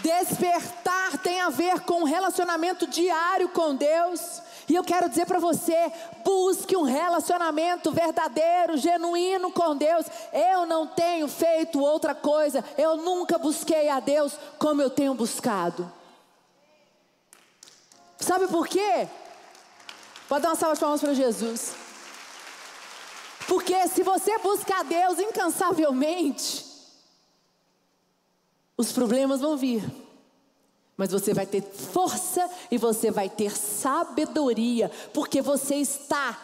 Despertar 0.06 1.18
tem 1.18 1.42
a 1.42 1.50
ver 1.50 1.80
com 1.80 2.02
um 2.02 2.04
relacionamento 2.04 2.86
diário 2.86 3.50
com 3.50 3.74
Deus. 3.76 4.40
E 4.70 4.76
eu 4.76 4.84
quero 4.84 5.10
dizer 5.10 5.26
para 5.26 5.40
você: 5.40 5.92
busque 6.24 6.78
um 6.78 6.84
relacionamento 6.84 7.92
verdadeiro, 7.92 8.78
genuíno 8.78 9.52
com 9.52 9.76
Deus. 9.76 10.06
Eu 10.32 10.68
não 10.68 10.86
tenho 10.86 11.28
feito 11.28 11.80
outra 11.80 12.14
coisa, 12.14 12.64
eu 12.78 12.98
nunca 12.98 13.40
busquei 13.40 13.90
a 13.90 14.00
Deus 14.00 14.38
como 14.60 14.80
eu 14.80 14.92
tenho 14.92 15.16
buscado. 15.16 15.92
Sabe 18.20 18.48
por 18.48 18.68
quê? 18.68 19.08
Pode 20.30 20.44
dar 20.44 20.50
uma 20.50 20.56
salva 20.56 20.76
de 20.76 20.82
palmas 20.82 21.02
para 21.02 21.16
Jesus. 21.16 21.74
Porque 23.48 23.88
se 23.88 24.04
você 24.04 24.38
buscar 24.38 24.84
Deus 24.84 25.18
incansavelmente, 25.18 26.65
os 28.78 28.92
problemas 28.92 29.42
vão 29.42 29.58
vir. 29.58 29.84
Mas 30.98 31.12
você 31.12 31.34
vai 31.34 31.46
ter 31.46 31.62
força 31.62 32.50
e 32.72 32.78
você 32.78 33.12
vai 33.12 33.30
ter 33.30 33.52
sabedoria, 33.52 34.90
porque 35.14 35.42
você 35.42 35.76
está 35.76 36.40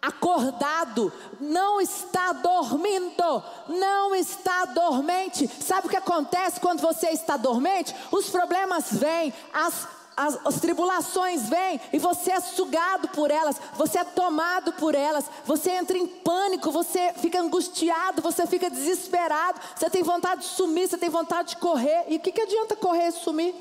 acordado, 0.00 1.10
não 1.40 1.80
está 1.80 2.32
dormindo, 2.34 3.42
não 3.68 4.14
está 4.14 4.66
dormente. 4.66 5.48
Sabe 5.48 5.86
o 5.86 5.90
que 5.90 5.96
acontece 5.96 6.60
quando 6.60 6.80
você 6.80 7.08
está 7.08 7.38
dormente? 7.38 7.94
Os 8.12 8.28
problemas 8.28 8.92
vêm, 8.92 9.32
as, 9.52 9.88
as, 10.16 10.38
as, 10.44 10.60
tribulações 10.60 11.48
vêm 11.48 11.80
e 11.92 11.98
você 11.98 12.32
é 12.32 12.40
sugado 12.40 13.08
por 13.08 13.30
elas, 13.30 13.60
você 13.74 13.98
é 13.98 14.04
tomado 14.04 14.72
por 14.74 14.94
elas, 14.94 15.28
você 15.44 15.72
entra 15.72 15.98
em 15.98 16.06
pânico, 16.06 16.70
você 16.70 17.12
fica 17.14 17.40
angustiado, 17.40 18.22
você 18.22 18.46
fica 18.46 18.70
desesperado, 18.70 19.60
você 19.74 19.90
tem 19.90 20.02
vontade 20.02 20.42
de 20.42 20.46
sumir, 20.48 20.88
você 20.88 20.96
tem 20.96 21.10
vontade 21.10 21.50
de 21.50 21.56
correr. 21.56 22.04
E 22.08 22.16
o 22.16 22.20
que, 22.20 22.32
que 22.32 22.40
adianta 22.40 22.76
correr 22.76 23.08
e 23.08 23.12
sumir? 23.12 23.54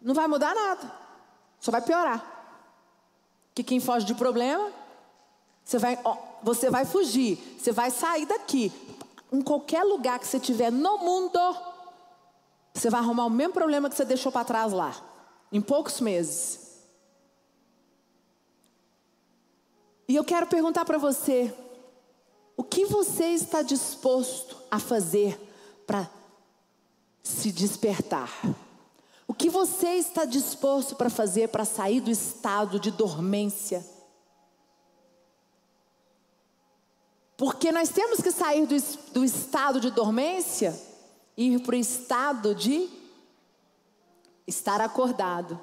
não 0.00 0.14
vai 0.14 0.26
mudar 0.26 0.54
nada, 0.54 0.92
só 1.60 1.70
vai 1.70 1.82
piorar. 1.82 2.24
Que 3.54 3.62
quem 3.62 3.80
foge 3.80 4.06
de 4.06 4.14
problema, 4.14 4.70
você 5.64 5.78
vai, 5.78 5.98
ó, 6.04 6.16
você 6.42 6.70
vai 6.70 6.84
fugir, 6.84 7.36
você 7.58 7.72
vai 7.72 7.90
sair 7.90 8.26
daqui. 8.26 8.72
Em 9.32 9.42
qualquer 9.42 9.82
lugar 9.82 10.18
que 10.18 10.26
você 10.26 10.38
estiver 10.38 10.70
no 10.70 10.98
mundo, 10.98 11.38
você 12.74 12.90
vai 12.90 13.00
arrumar 13.00 13.26
o 13.26 13.30
mesmo 13.30 13.52
problema 13.52 13.88
que 13.88 13.96
você 13.96 14.04
deixou 14.04 14.30
para 14.30 14.44
trás 14.44 14.72
lá, 14.72 14.94
em 15.50 15.60
poucos 15.60 16.00
meses. 16.00 16.68
E 20.06 20.16
eu 20.16 20.24
quero 20.24 20.46
perguntar 20.46 20.84
para 20.84 20.98
você: 20.98 21.54
o 22.56 22.64
que 22.64 22.84
você 22.84 23.26
está 23.26 23.62
disposto 23.62 24.56
a 24.70 24.78
fazer 24.78 25.38
para 25.86 26.08
se 27.22 27.52
despertar? 27.52 28.30
O 29.26 29.34
que 29.34 29.50
você 29.50 29.88
está 29.94 30.24
disposto 30.24 30.96
para 30.96 31.10
fazer 31.10 31.48
para 31.48 31.64
sair 31.64 32.00
do 32.00 32.10
estado 32.10 32.80
de 32.80 32.90
dormência? 32.90 33.84
Porque 37.36 37.70
nós 37.70 37.90
temos 37.90 38.20
que 38.20 38.32
sair 38.32 38.66
do, 38.66 38.74
do 39.12 39.24
estado 39.24 39.78
de 39.80 39.90
dormência 39.90 40.87
ir 41.38 41.60
para 41.60 41.76
o 41.76 41.78
estado 41.78 42.54
de 42.54 42.90
estar 44.46 44.80
acordado. 44.82 45.58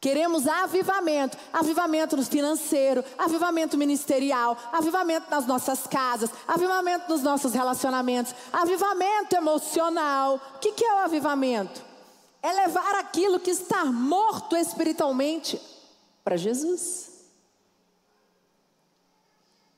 Queremos 0.00 0.46
avivamento, 0.46 1.36
avivamento 1.52 2.22
financeiro, 2.22 3.02
avivamento 3.18 3.76
ministerial, 3.76 4.56
avivamento 4.72 5.28
nas 5.28 5.46
nossas 5.46 5.86
casas, 5.86 6.30
avivamento 6.46 7.08
nos 7.08 7.22
nossos 7.22 7.52
relacionamentos, 7.52 8.32
avivamento 8.52 9.34
emocional. 9.34 10.40
O 10.54 10.58
que, 10.60 10.70
que 10.70 10.84
é 10.84 10.94
o 10.94 10.98
avivamento? 10.98 11.86
é 12.46 12.52
levar 12.52 12.94
aquilo 12.96 13.40
que 13.40 13.50
está 13.50 13.84
morto 13.84 14.56
espiritualmente 14.56 15.60
para 16.22 16.36
Jesus. 16.36 17.10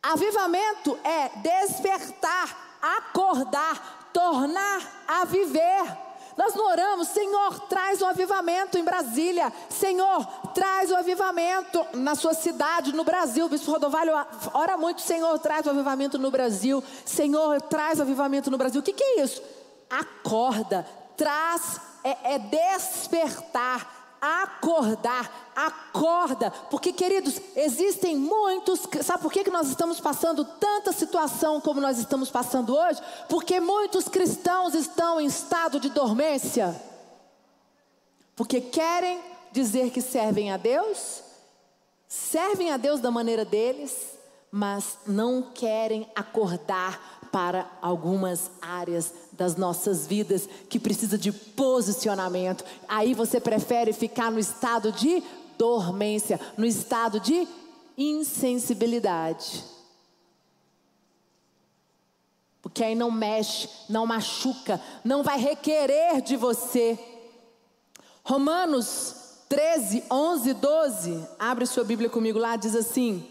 Avivamento 0.02 0.98
é 1.02 1.30
despertar, 1.40 2.78
acordar, 2.82 3.97
tornar 4.18 4.82
a 5.06 5.24
viver. 5.24 5.96
Nós 6.36 6.52
não 6.52 6.66
oramos, 6.66 7.06
Senhor, 7.08 7.60
traz 7.68 8.02
o 8.02 8.06
avivamento 8.06 8.76
em 8.76 8.82
Brasília. 8.82 9.52
Senhor, 9.70 10.26
traz 10.52 10.90
o 10.90 10.96
avivamento 10.96 11.86
na 11.94 12.16
sua 12.16 12.34
cidade, 12.34 12.92
no 12.92 13.04
Brasil. 13.04 13.46
O 13.46 13.48
Bispo 13.48 13.70
Rodovalho 13.70 14.12
ora 14.52 14.76
muito, 14.76 15.02
Senhor, 15.02 15.38
traz 15.38 15.66
o 15.66 15.70
avivamento 15.70 16.18
no 16.18 16.32
Brasil. 16.32 16.82
Senhor, 17.04 17.62
traz 17.62 18.00
o 18.00 18.02
avivamento 18.02 18.50
no 18.50 18.58
Brasil. 18.58 18.80
O 18.80 18.84
que, 18.84 18.92
que 18.92 19.04
é 19.04 19.22
isso? 19.22 19.40
Acorda, 19.88 20.84
traz, 21.16 21.80
é, 22.02 22.34
é 22.34 22.38
despertar 22.40 23.97
acordar, 24.20 25.52
acorda, 25.54 26.50
porque 26.70 26.92
queridos, 26.92 27.40
existem 27.54 28.16
muitos, 28.16 28.80
sabe 29.02 29.22
por 29.22 29.32
que, 29.32 29.44
que 29.44 29.50
nós 29.50 29.68
estamos 29.68 30.00
passando 30.00 30.44
tanta 30.44 30.92
situação 30.92 31.60
como 31.60 31.80
nós 31.80 31.98
estamos 31.98 32.30
passando 32.30 32.76
hoje? 32.76 33.00
Porque 33.28 33.60
muitos 33.60 34.08
cristãos 34.08 34.74
estão 34.74 35.20
em 35.20 35.26
estado 35.26 35.78
de 35.80 35.90
dormência, 35.90 36.80
porque 38.34 38.60
querem 38.60 39.20
dizer 39.52 39.90
que 39.90 40.00
servem 40.02 40.52
a 40.52 40.56
Deus, 40.56 41.22
servem 42.06 42.72
a 42.72 42.76
Deus 42.76 43.00
da 43.00 43.10
maneira 43.10 43.44
deles, 43.44 44.18
mas 44.50 44.98
não 45.06 45.42
querem 45.52 46.10
acordar 46.14 47.17
para 47.30 47.70
algumas 47.80 48.50
áreas 48.60 49.12
das 49.32 49.56
nossas 49.56 50.06
vidas 50.06 50.48
que 50.68 50.78
precisa 50.78 51.16
de 51.16 51.32
posicionamento. 51.32 52.64
Aí 52.88 53.14
você 53.14 53.40
prefere 53.40 53.92
ficar 53.92 54.30
no 54.30 54.38
estado 54.38 54.92
de 54.92 55.22
dormência, 55.56 56.40
no 56.56 56.64
estado 56.64 57.20
de 57.20 57.46
insensibilidade. 57.96 59.64
Porque 62.60 62.84
aí 62.84 62.94
não 62.94 63.10
mexe, 63.10 63.68
não 63.88 64.06
machuca, 64.06 64.80
não 65.04 65.22
vai 65.22 65.38
requerer 65.38 66.20
de 66.20 66.36
você. 66.36 66.98
Romanos 68.22 69.14
13, 69.48 70.04
11, 70.10 70.54
12. 70.54 71.28
Abre 71.38 71.66
sua 71.66 71.84
Bíblia 71.84 72.10
comigo 72.10 72.38
lá, 72.38 72.56
diz 72.56 72.74
assim: 72.74 73.26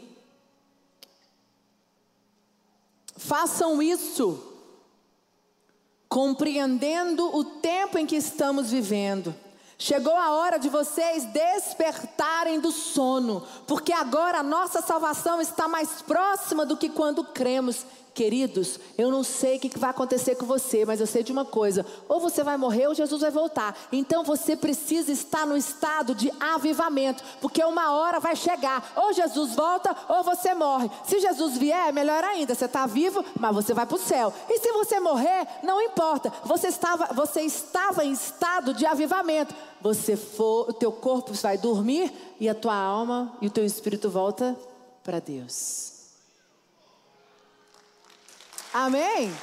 Façam 3.18 3.82
isso, 3.82 4.42
compreendendo 6.08 7.36
o 7.36 7.44
tempo 7.44 7.98
em 7.98 8.06
que 8.06 8.16
estamos 8.16 8.72
vivendo. 8.72 9.36
Chegou 9.80 10.16
a 10.16 10.32
hora 10.32 10.58
de 10.58 10.70
vocês 10.70 11.26
despertarem 11.26 12.60
do 12.60 12.72
sono, 12.72 13.44
porque 13.68 13.94
agora 13.94 14.40
a 14.40 14.44
nossa 14.44 14.82
salvação 14.82 15.40
está 15.42 15.68
mais 15.68 16.02
próxima 16.02 16.66
do 16.66 16.78
que 16.78 16.90
quando 16.90 17.24
cremos. 17.24 17.86
Queridos, 18.18 18.80
eu 18.98 19.12
não 19.12 19.24
sei 19.24 19.58
o 19.58 19.60
que 19.60 19.78
vai 19.78 19.92
acontecer 19.92 20.34
com 20.34 20.46
você, 20.48 20.84
mas 20.84 21.00
eu 21.00 21.06
sei 21.06 21.22
de 21.22 21.32
uma 21.32 21.46
coisa: 21.46 21.86
ou 22.10 22.20
você 22.20 22.44
vai 22.44 22.58
morrer 22.58 22.88
ou 22.88 22.96
Jesus 22.96 23.22
vai 23.22 23.30
voltar. 23.30 23.78
Então 23.92 24.24
você 24.24 24.56
precisa 24.56 25.12
estar 25.12 25.46
no 25.46 25.56
estado 25.56 26.16
de 26.16 26.34
avivamento, 26.40 27.24
porque 27.40 27.64
uma 27.64 27.92
hora 27.92 28.20
vai 28.20 28.36
chegar: 28.36 28.92
ou 28.96 29.14
Jesus 29.14 29.54
volta 29.54 29.96
ou 30.10 30.24
você 30.24 30.56
morre. 30.56 30.90
Se 31.06 31.20
Jesus 31.20 31.58
vier, 31.60 31.94
melhor 31.94 32.24
ainda, 32.24 32.56
você 32.56 32.66
está 32.66 32.88
vivo, 32.88 33.24
mas 33.40 33.54
você 33.54 33.72
vai 33.72 33.86
para 33.86 33.98
o 33.98 34.00
céu. 34.00 34.34
E 34.50 34.58
se 34.58 34.72
você 34.72 35.00
morrer, 35.00 35.48
não 35.62 35.80
importa, 35.80 36.34
você 36.44 36.70
estava, 36.70 37.14
você 37.14 37.42
estava 37.42 38.04
em 38.04 38.14
estado 38.14 38.74
de 38.74 38.88
avivamento. 38.88 39.54
Você 39.80 40.16
for, 40.16 40.72
o 40.72 40.74
teu 40.74 40.92
corpo 40.92 41.34
vai 41.34 41.56
dormir 41.56 42.12
e 42.40 42.50
a 42.50 42.56
tua 42.56 42.74
alma 42.76 43.38
e 43.40 43.46
o 43.46 43.52
teu 43.52 43.64
espírito 43.64 44.10
volta 44.10 44.58
para 45.04 45.20
Deus. 45.20 45.97
Amém? 48.74 49.34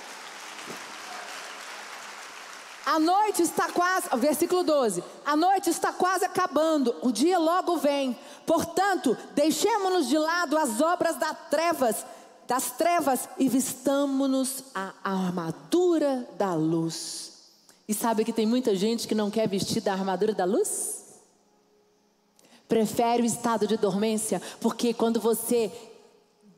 A 2.87 2.99
noite 2.99 3.43
está 3.43 3.71
quase, 3.71 4.09
versículo 4.17 4.63
12. 4.63 5.03
A 5.25 5.35
noite 5.35 5.71
está 5.71 5.93
quase 5.93 6.25
acabando, 6.25 6.95
o 7.01 7.11
dia 7.11 7.39
logo 7.39 7.79
vem. 7.79 8.17
Portanto, 8.47 9.17
deixemos-nos 9.35 10.09
de 10.09 10.19
lado 10.19 10.59
as 10.59 10.81
obras 10.83 11.17
das 11.17 11.37
trevas, 11.51 12.05
das 12.47 12.73
trevas 12.73 13.29
e 13.39 13.49
vistamos-nos 13.49 14.65
a 14.75 14.93
armadura 15.03 16.29
da 16.37 16.53
luz. 16.53 17.33
E 17.89 17.95
sabe 17.95 18.25
que 18.25 18.33
tem 18.33 18.47
muita 18.47 18.75
gente 18.75 19.09
que 19.09 19.15
não 19.15 19.31
quer 19.31 19.49
vestir 19.49 19.81
da 19.81 19.93
armadura 19.93 20.35
da 20.35 20.45
luz? 20.45 21.05
Prefere 22.69 23.23
o 23.23 23.27
estado 23.27 23.67
de 23.67 23.77
dormência, 23.79 24.41
porque 24.61 24.93
quando 24.93 25.21
você 25.21 25.73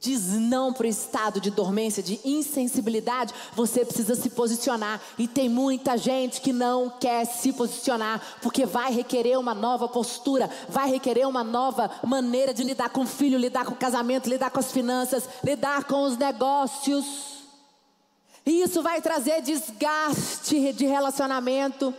diz 0.00 0.34
não 0.34 0.72
para 0.72 0.86
o 0.86 0.90
estado 0.90 1.40
de 1.40 1.50
dormência, 1.50 2.02
de 2.02 2.20
insensibilidade, 2.24 3.34
você 3.54 3.84
precisa 3.84 4.14
se 4.14 4.30
posicionar. 4.30 5.00
E 5.18 5.26
tem 5.26 5.48
muita 5.48 5.96
gente 5.96 6.40
que 6.40 6.52
não 6.52 6.90
quer 6.90 7.24
se 7.24 7.52
posicionar, 7.52 8.20
porque 8.42 8.66
vai 8.66 8.92
requerer 8.92 9.38
uma 9.38 9.54
nova 9.54 9.88
postura, 9.88 10.50
vai 10.68 10.88
requerer 10.90 11.26
uma 11.26 11.42
nova 11.42 11.90
maneira 12.04 12.52
de 12.52 12.62
lidar 12.62 12.90
com 12.90 13.02
o 13.02 13.06
filho, 13.06 13.38
lidar 13.38 13.64
com 13.64 13.72
o 13.72 13.76
casamento, 13.76 14.28
lidar 14.28 14.50
com 14.50 14.60
as 14.60 14.70
finanças, 14.70 15.28
lidar 15.42 15.84
com 15.84 16.02
os 16.02 16.16
negócios. 16.16 17.36
E 18.44 18.62
isso 18.62 18.82
vai 18.82 19.00
trazer 19.00 19.42
desgaste 19.42 20.72
de 20.72 20.86
relacionamento. 20.86 21.92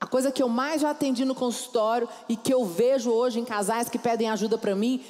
A 0.00 0.06
coisa 0.06 0.32
que 0.32 0.42
eu 0.42 0.48
mais 0.48 0.80
já 0.80 0.90
atendi 0.90 1.26
no 1.26 1.34
consultório 1.34 2.08
e 2.26 2.34
que 2.34 2.54
eu 2.54 2.64
vejo 2.64 3.10
hoje 3.10 3.38
em 3.38 3.44
casais 3.44 3.90
que 3.90 3.98
pedem 3.98 4.30
ajuda 4.30 4.56
para 4.56 4.74
mim, 4.74 5.04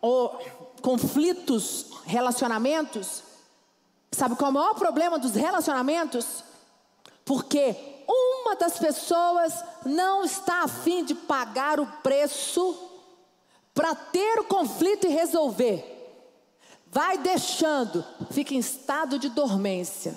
ou 0.00 0.38
conflitos, 0.84 1.86
relacionamentos. 2.04 3.22
Sabe 4.12 4.36
qual 4.36 4.48
é 4.48 4.50
o 4.50 4.54
maior 4.54 4.74
problema 4.74 5.18
dos 5.18 5.34
relacionamentos? 5.34 6.44
Porque 7.24 7.74
uma 8.06 8.54
das 8.54 8.78
pessoas 8.78 9.64
não 9.86 10.24
está 10.24 10.64
afim 10.64 11.02
de 11.02 11.14
pagar 11.14 11.80
o 11.80 11.86
preço 12.02 12.78
para 13.72 13.94
ter 13.94 14.38
o 14.40 14.44
conflito 14.44 15.06
e 15.06 15.10
resolver. 15.10 15.90
Vai 16.92 17.16
deixando, 17.16 18.04
fica 18.30 18.54
em 18.54 18.58
estado 18.58 19.18
de 19.18 19.30
dormência. 19.30 20.14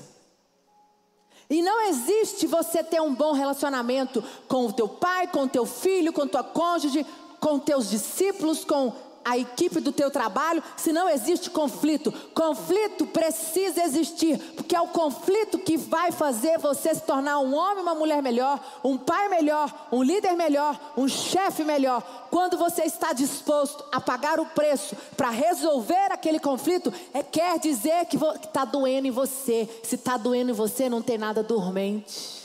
E 1.50 1.62
não 1.62 1.80
existe 1.84 2.46
você 2.46 2.84
ter 2.84 3.02
um 3.02 3.16
bom 3.16 3.32
relacionamento 3.32 4.22
com 4.50 4.66
o 4.66 4.74
teu 4.74 4.90
pai, 4.90 5.28
com 5.28 5.44
o 5.44 5.50
teu 5.50 5.66
filho, 5.66 6.12
com 6.12 6.28
tua 6.28 6.44
cônjuge, 6.44 7.06
com 7.40 7.58
teus 7.58 7.90
discípulos, 7.90 8.66
com 8.66 9.07
a 9.28 9.38
equipe 9.38 9.82
do 9.82 9.92
teu 9.92 10.10
trabalho 10.10 10.64
se 10.78 10.94
não 10.94 11.10
existe 11.10 11.50
conflito. 11.50 12.14
Conflito 12.34 13.06
precisa 13.08 13.84
existir, 13.84 14.40
porque 14.56 14.74
é 14.74 14.80
o 14.80 14.88
conflito 14.88 15.60
que 15.60 15.76
vai 15.76 16.14
fazer 16.14 16.58
você 16.60 16.96
se 16.96 17.02
tornar 17.02 17.40
um 17.40 17.54
homem, 17.54 17.84
uma 17.84 17.94
mulher 17.94 18.24
melhor, 18.24 18.58
um 18.82 18.98
pai 18.98 19.28
melhor, 19.28 19.88
um 19.92 20.02
líder 20.02 20.34
melhor, 20.38 20.80
um 20.96 21.10
chefe 21.10 21.66
melhor. 21.66 22.02
Quando 22.32 22.58
você 22.58 22.84
está 22.84 23.12
disposto 23.12 23.84
a 23.92 24.00
pagar 24.00 24.40
o 24.40 24.46
preço 24.46 24.96
para 25.18 25.30
resolver 25.30 26.12
aquele 26.12 26.40
conflito, 26.40 26.94
é, 27.14 27.22
quer 27.22 27.60
dizer 27.60 28.06
que 28.06 28.16
está 28.16 28.64
doendo 28.64 29.08
em 29.08 29.12
você. 29.12 29.68
Se 29.84 29.96
está 29.96 30.16
doendo 30.16 30.52
em 30.52 30.56
você, 30.56 30.88
não 30.88 31.02
tem 31.02 31.18
nada 31.18 31.44
dormente. 31.44 32.37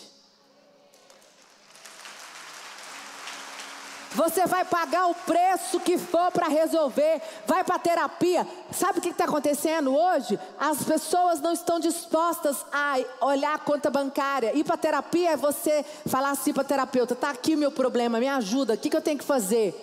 Você 4.14 4.46
vai 4.46 4.64
pagar 4.64 5.07
o 5.07 5.14
preço 5.14 5.81
que 5.81 5.96
for 5.96 6.31
para 6.31 6.48
resolver. 6.48 7.22
Vai 7.46 7.64
para 7.64 7.79
terapia. 7.79 8.46
Sabe 8.70 8.98
o 8.98 9.03
que 9.03 9.09
está 9.09 9.25
acontecendo 9.25 9.94
hoje? 9.94 10.38
As 10.59 10.83
pessoas 10.83 11.40
não 11.40 11.53
estão 11.53 11.81
dispostas 11.81 12.64
a 12.72 12.96
olhar 13.27 13.55
a 13.55 13.59
conta 13.59 13.90
bancária. 13.90 14.55
Ir 14.55 14.64
para 14.64 14.77
terapia 14.77 15.31
é 15.31 15.37
você 15.37 15.85
falar 16.07 16.31
assim 16.31 16.53
para 16.53 16.64
terapeuta: 16.64 17.14
está 17.14 17.31
aqui 17.31 17.55
o 17.55 17.59
meu 17.59 17.72
problema, 17.72 18.20
me 18.20 18.29
ajuda. 18.29 18.75
O 18.75 18.79
que, 18.79 18.90
que 18.90 18.96
eu 18.96 19.03
tenho 19.03 19.18
que 19.18 19.25
fazer? 19.25 19.75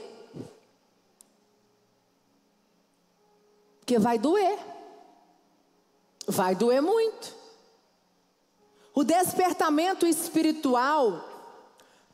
Porque 3.80 3.98
vai 3.98 4.20
doer. 4.20 4.60
Vai 6.28 6.54
doer 6.54 6.82
muito. 6.82 7.34
O 8.94 9.04
despertamento 9.04 10.06
espiritual 10.06 11.28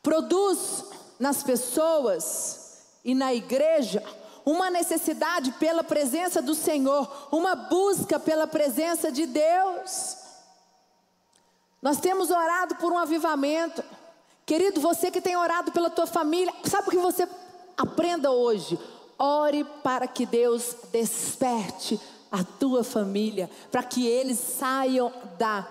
produz 0.01 0.85
nas 1.19 1.43
pessoas 1.43 2.83
e 3.03 3.13
na 3.13 3.33
igreja 3.33 4.03
uma 4.45 4.69
necessidade 4.69 5.51
pela 5.53 5.83
presença 5.83 6.41
do 6.41 6.53
Senhor, 6.53 7.11
uma 7.31 7.55
busca 7.55 8.19
pela 8.19 8.45
presença 8.45 9.11
de 9.11 9.25
Deus. 9.25 10.17
Nós 11.81 11.99
temos 11.99 12.29
orado 12.29 12.75
por 12.75 12.91
um 12.91 12.97
avivamento. 12.97 13.83
Querido, 14.45 14.79
você 14.79 15.09
que 15.09 15.21
tem 15.21 15.35
orado 15.35 15.71
pela 15.71 15.89
tua 15.89 16.05
família, 16.05 16.53
sabe 16.63 16.87
o 16.87 16.91
que 16.91 16.97
você 16.97 17.27
aprenda 17.75 18.31
hoje? 18.31 18.79
Ore 19.17 19.63
para 19.83 20.07
que 20.07 20.25
Deus 20.25 20.75
desperte 20.91 21.99
a 22.31 22.43
tua 22.43 22.83
família, 22.83 23.49
para 23.71 23.81
que 23.81 24.05
eles 24.05 24.37
saiam 24.37 25.11
da 25.37 25.67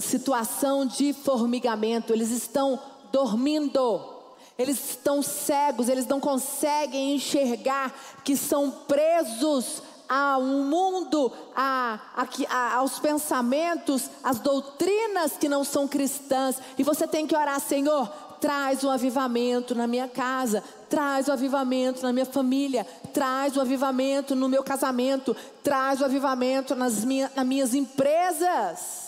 situação 0.00 0.84
de 0.84 1.12
formigamento, 1.12 2.12
eles 2.12 2.30
estão 2.30 2.80
dormindo. 3.12 4.14
Eles 4.58 4.90
estão 4.90 5.22
cegos, 5.22 5.88
eles 5.88 6.06
não 6.06 6.18
conseguem 6.18 7.14
enxergar 7.14 7.94
que 8.24 8.36
são 8.36 8.70
presos 8.70 9.82
ao 10.08 10.40
mundo, 10.40 11.32
a, 11.54 11.98
a, 12.16 12.26
a, 12.48 12.74
aos 12.76 12.98
pensamentos, 12.98 14.08
às 14.22 14.38
doutrinas 14.38 15.32
que 15.32 15.48
não 15.48 15.64
são 15.64 15.86
cristãs. 15.86 16.56
E 16.78 16.82
você 16.82 17.06
tem 17.06 17.26
que 17.26 17.36
orar, 17.36 17.60
Senhor, 17.60 18.08
traz 18.40 18.84
um 18.84 18.90
avivamento 18.90 19.74
na 19.74 19.86
minha 19.86 20.08
casa, 20.08 20.62
traz 20.88 21.28
o 21.28 21.30
um 21.30 21.34
avivamento 21.34 22.02
na 22.02 22.12
minha 22.12 22.26
família, 22.26 22.86
traz 23.12 23.56
o 23.56 23.58
um 23.58 23.62
avivamento 23.62 24.34
no 24.34 24.48
meu 24.48 24.62
casamento, 24.62 25.36
traz 25.62 26.00
o 26.00 26.02
um 26.04 26.06
avivamento 26.06 26.74
nas, 26.74 27.04
minha, 27.04 27.30
nas 27.34 27.46
minhas 27.46 27.74
empresas. 27.74 29.05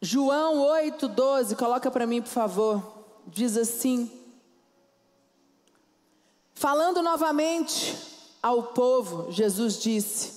João 0.00 0.58
8,12, 0.58 1.56
coloca 1.56 1.90
para 1.90 2.06
mim, 2.06 2.22
por 2.22 2.28
favor. 2.28 2.82
Diz 3.26 3.56
assim: 3.56 4.10
Falando 6.54 7.02
novamente 7.02 7.96
ao 8.42 8.62
povo, 8.62 9.30
Jesus 9.32 9.80
disse: 9.80 10.32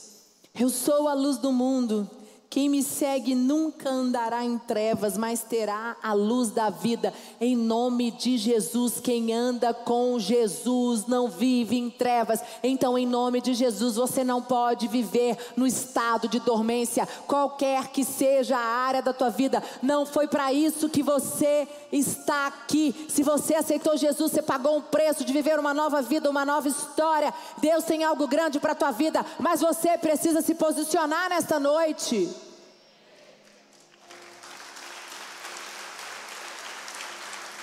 Eu 0.59 0.69
sou 0.69 1.07
a 1.07 1.13
luz 1.13 1.37
do 1.37 1.51
mundo. 1.51 2.09
Quem 2.51 2.67
me 2.67 2.83
segue 2.83 3.33
nunca 3.33 3.89
andará 3.89 4.43
em 4.43 4.57
trevas, 4.57 5.17
mas 5.17 5.41
terá 5.41 5.95
a 6.03 6.11
luz 6.11 6.49
da 6.49 6.69
vida. 6.69 7.13
Em 7.39 7.55
nome 7.55 8.11
de 8.11 8.37
Jesus, 8.37 8.99
quem 8.99 9.31
anda 9.31 9.73
com 9.73 10.19
Jesus 10.19 11.05
não 11.07 11.29
vive 11.29 11.77
em 11.77 11.89
trevas. 11.89 12.41
Então, 12.61 12.97
em 12.97 13.07
nome 13.07 13.39
de 13.39 13.53
Jesus, 13.53 13.95
você 13.95 14.21
não 14.25 14.41
pode 14.41 14.89
viver 14.89 15.37
no 15.55 15.65
estado 15.65 16.27
de 16.27 16.41
dormência, 16.41 17.07
qualquer 17.25 17.87
que 17.87 18.03
seja 18.03 18.57
a 18.57 18.85
área 18.85 19.01
da 19.01 19.13
tua 19.13 19.29
vida. 19.29 19.63
Não 19.81 20.05
foi 20.05 20.27
para 20.27 20.51
isso 20.51 20.89
que 20.89 21.01
você 21.01 21.65
está 21.89 22.47
aqui. 22.47 22.93
Se 23.07 23.23
você 23.23 23.55
aceitou 23.55 23.95
Jesus, 23.95 24.29
você 24.29 24.41
pagou 24.41 24.75
um 24.75 24.81
preço 24.81 25.23
de 25.23 25.31
viver 25.31 25.57
uma 25.57 25.73
nova 25.73 26.01
vida, 26.01 26.29
uma 26.29 26.43
nova 26.43 26.67
história. 26.67 27.33
Deus 27.59 27.85
tem 27.85 28.03
algo 28.03 28.27
grande 28.27 28.59
para 28.59 28.73
a 28.73 28.75
tua 28.75 28.91
vida, 28.91 29.25
mas 29.39 29.61
você 29.61 29.97
precisa 29.97 30.41
se 30.41 30.53
posicionar 30.53 31.29
nesta 31.29 31.57
noite. 31.57 32.40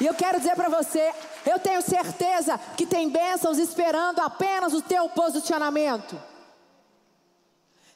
E 0.00 0.06
eu 0.06 0.14
quero 0.14 0.38
dizer 0.38 0.54
para 0.54 0.68
você, 0.68 1.12
eu 1.44 1.58
tenho 1.58 1.82
certeza 1.82 2.58
que 2.76 2.86
tem 2.86 3.08
bênçãos 3.08 3.58
esperando 3.58 4.20
apenas 4.20 4.72
o 4.72 4.82
teu 4.82 5.08
posicionamento. 5.08 6.16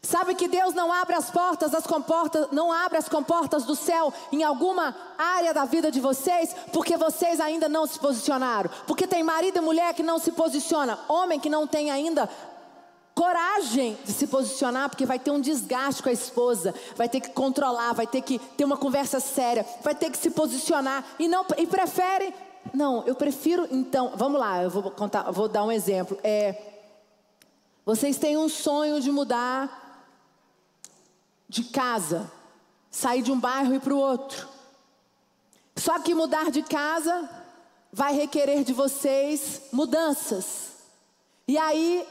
Sabe 0.04 0.34
que 0.34 0.48
Deus 0.48 0.74
não 0.74 0.92
abre 0.92 1.14
as 1.14 1.30
portas 1.30 1.70
das 1.70 1.86
comportas, 1.86 2.48
não 2.50 2.72
abre 2.72 2.98
as 2.98 3.08
comportas 3.08 3.62
do 3.62 3.76
céu 3.76 4.12
em 4.32 4.42
alguma 4.42 4.96
área 5.16 5.54
da 5.54 5.64
vida 5.64 5.92
de 5.92 6.00
vocês, 6.00 6.56
porque 6.72 6.96
vocês 6.96 7.40
ainda 7.40 7.68
não 7.68 7.86
se 7.86 8.00
posicionaram. 8.00 8.68
Porque 8.84 9.06
tem 9.06 9.22
marido 9.22 9.58
e 9.58 9.60
mulher 9.60 9.94
que 9.94 10.02
não 10.02 10.18
se 10.18 10.32
posiciona, 10.32 10.98
homem 11.08 11.38
que 11.38 11.48
não 11.48 11.68
tem 11.68 11.92
ainda 11.92 12.28
coragem 13.14 13.96
de 14.04 14.12
se 14.12 14.26
posicionar, 14.26 14.88
porque 14.88 15.06
vai 15.06 15.18
ter 15.18 15.30
um 15.30 15.40
desgaste 15.40 16.02
com 16.02 16.08
a 16.08 16.12
esposa, 16.12 16.74
vai 16.96 17.08
ter 17.08 17.20
que 17.20 17.30
controlar, 17.30 17.92
vai 17.92 18.06
ter 18.06 18.22
que 18.22 18.38
ter 18.38 18.64
uma 18.64 18.76
conversa 18.76 19.20
séria, 19.20 19.66
vai 19.82 19.94
ter 19.94 20.10
que 20.10 20.18
se 20.18 20.30
posicionar 20.30 21.04
e 21.18 21.28
não 21.28 21.44
e 21.58 21.66
prefere, 21.66 22.34
não, 22.72 23.04
eu 23.06 23.14
prefiro 23.14 23.66
então, 23.70 24.12
vamos 24.16 24.40
lá, 24.40 24.62
eu 24.62 24.70
vou 24.70 24.90
contar, 24.90 25.30
vou 25.30 25.48
dar 25.48 25.64
um 25.64 25.72
exemplo. 25.72 26.18
É, 26.22 26.56
vocês 27.84 28.16
têm 28.16 28.36
um 28.36 28.48
sonho 28.48 29.00
de 29.00 29.10
mudar 29.10 29.80
de 31.48 31.64
casa, 31.64 32.30
sair 32.90 33.20
de 33.20 33.30
um 33.30 33.38
bairro 33.38 33.74
e 33.74 33.80
para 33.80 33.92
o 33.92 33.98
outro. 33.98 34.48
Só 35.76 35.98
que 35.98 36.14
mudar 36.14 36.50
de 36.50 36.62
casa 36.62 37.28
vai 37.92 38.14
requerer 38.14 38.64
de 38.64 38.72
vocês 38.72 39.62
mudanças. 39.70 40.70
E 41.46 41.58
aí 41.58 42.06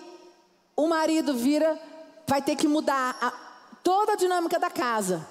o 0.76 0.88
marido 0.88 1.34
vira, 1.34 1.80
vai 2.28 2.42
ter 2.42 2.56
que 2.56 2.68
mudar 2.68 3.18
a, 3.22 3.32
toda 3.84 4.14
a 4.14 4.16
dinâmica 4.16 4.58
da 4.60 4.70
casa, 4.70 5.26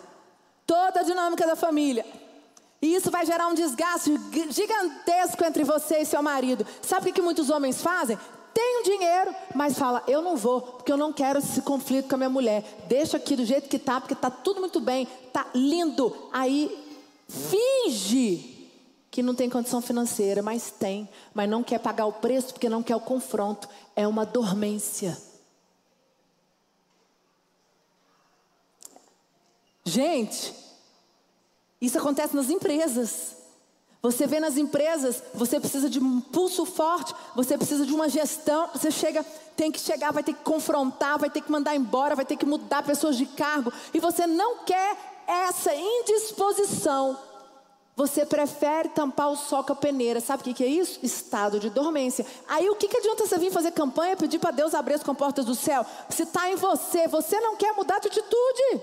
toda 0.66 1.00
a 1.00 1.02
dinâmica 1.02 1.46
da 1.46 1.56
família. 1.56 2.04
E 2.82 2.94
isso 2.94 3.10
vai 3.10 3.26
gerar 3.26 3.48
um 3.48 3.54
desgaste 3.54 4.18
gigantesco 4.50 5.44
entre 5.44 5.64
você 5.64 5.98
e 5.98 6.06
seu 6.06 6.22
marido. 6.22 6.66
Sabe 6.80 7.10
o 7.10 7.12
que 7.12 7.20
muitos 7.20 7.50
homens 7.50 7.82
fazem? 7.82 8.18
Tem 8.54 8.82
dinheiro, 8.82 9.34
mas 9.54 9.78
fala, 9.78 10.02
eu 10.08 10.22
não 10.22 10.36
vou, 10.36 10.60
porque 10.60 10.90
eu 10.90 10.96
não 10.96 11.12
quero 11.12 11.38
esse 11.38 11.62
conflito 11.62 12.08
com 12.08 12.14
a 12.14 12.18
minha 12.18 12.30
mulher. 12.30 12.64
Deixa 12.88 13.16
aqui 13.16 13.36
do 13.36 13.44
jeito 13.44 13.68
que 13.68 13.78
tá, 13.78 14.00
porque 14.00 14.14
tá 14.14 14.30
tudo 14.30 14.60
muito 14.60 14.80
bem, 14.80 15.06
tá 15.32 15.46
lindo. 15.54 16.14
Aí 16.32 16.76
finge 17.28 18.68
que 19.10 19.22
não 19.22 19.34
tem 19.34 19.50
condição 19.50 19.80
financeira, 19.80 20.42
mas 20.42 20.70
tem, 20.70 21.08
mas 21.34 21.48
não 21.48 21.62
quer 21.62 21.78
pagar 21.78 22.06
o 22.06 22.12
preço 22.12 22.52
porque 22.52 22.68
não 22.68 22.82
quer 22.82 22.96
o 22.96 23.00
confronto. 23.00 23.68
É 23.94 24.06
uma 24.06 24.24
dormência. 24.24 25.29
Gente, 29.84 30.54
isso 31.80 31.98
acontece 31.98 32.36
nas 32.36 32.50
empresas. 32.50 33.36
Você 34.02 34.26
vê 34.26 34.40
nas 34.40 34.56
empresas, 34.56 35.22
você 35.34 35.60
precisa 35.60 35.90
de 35.90 35.98
um 35.98 36.20
pulso 36.20 36.64
forte, 36.64 37.14
você 37.36 37.58
precisa 37.58 37.84
de 37.84 37.92
uma 37.92 38.08
gestão, 38.08 38.70
você 38.72 38.90
chega, 38.90 39.22
tem 39.54 39.70
que 39.70 39.78
chegar, 39.78 40.10
vai 40.10 40.22
ter 40.22 40.32
que 40.32 40.42
confrontar, 40.42 41.18
vai 41.18 41.28
ter 41.28 41.42
que 41.42 41.52
mandar 41.52 41.76
embora, 41.76 42.16
vai 42.16 42.24
ter 42.24 42.36
que 42.36 42.46
mudar 42.46 42.82
pessoas 42.82 43.16
de 43.16 43.26
cargo, 43.26 43.70
e 43.92 44.00
você 44.00 44.26
não 44.26 44.64
quer 44.64 44.96
essa 45.26 45.74
indisposição. 45.74 47.18
Você 47.94 48.24
prefere 48.24 48.88
tampar 48.88 49.30
o 49.30 49.36
sol 49.36 49.62
com 49.62 49.74
a 49.74 49.76
peneira. 49.76 50.20
Sabe 50.20 50.40
o 50.50 50.54
que, 50.54 50.64
é 50.64 50.66
isso? 50.66 50.98
Estado 51.02 51.60
de 51.60 51.68
dormência. 51.68 52.24
Aí 52.48 52.70
o 52.70 52.74
que, 52.74 52.86
adianta 52.96 53.26
você 53.26 53.36
vir 53.36 53.52
fazer 53.52 53.72
campanha, 53.72 54.16
pedir 54.16 54.38
para 54.38 54.52
Deus 54.52 54.72
abrir 54.72 54.94
as 54.94 55.02
comportas 55.02 55.44
do 55.44 55.54
céu? 55.54 55.84
Se 56.08 56.22
está 56.22 56.50
em 56.50 56.56
você, 56.56 57.06
você 57.08 57.38
não 57.40 57.56
quer 57.56 57.74
mudar 57.74 57.98
de 57.98 58.08
atitude. 58.08 58.82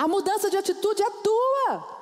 A 0.00 0.08
mudança 0.08 0.48
de 0.48 0.56
atitude 0.56 1.02
é 1.02 1.10
tua. 1.10 2.00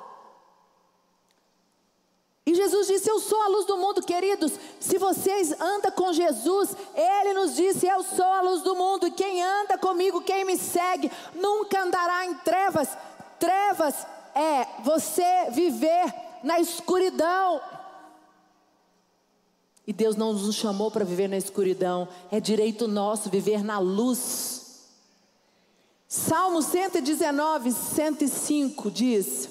E 2.45 2.55
Jesus 2.55 2.87
disse: 2.87 3.09
Eu 3.11 3.19
sou 3.19 3.41
a 3.41 3.49
luz 3.49 3.65
do 3.65 3.75
mundo, 3.75 4.01
queridos. 4.01 4.53
Se 4.79 4.97
vocês 4.97 5.51
andam 5.59 5.91
com 5.91 6.13
Jesus, 6.13 6.73
Ele 6.95 7.33
nos 7.33 7.57
disse: 7.57 7.87
Eu 7.87 8.01
sou 8.01 8.23
a 8.23 8.39
luz 8.39 8.61
do 8.61 8.73
mundo. 8.73 9.05
E 9.05 9.11
quem 9.11 9.43
anda 9.43 9.77
comigo, 9.77 10.21
quem 10.21 10.45
me 10.45 10.55
segue, 10.55 11.11
nunca 11.35 11.83
andará 11.83 12.25
em 12.25 12.35
trevas. 12.35 12.87
Trevas 13.37 14.07
é 14.33 14.65
você 14.81 15.49
viver 15.51 16.15
na 16.41 16.57
escuridão. 16.57 17.59
E 19.85 19.91
Deus 19.91 20.15
não 20.15 20.31
nos 20.31 20.55
chamou 20.55 20.89
para 20.89 21.03
viver 21.03 21.27
na 21.27 21.37
escuridão, 21.37 22.07
é 22.31 22.39
direito 22.39 22.87
nosso 22.87 23.29
viver 23.29 23.61
na 23.61 23.77
luz. 23.77 24.58
Salmo 26.11 26.59
119, 26.63 27.71
105 27.71 28.89
diz: 28.89 29.47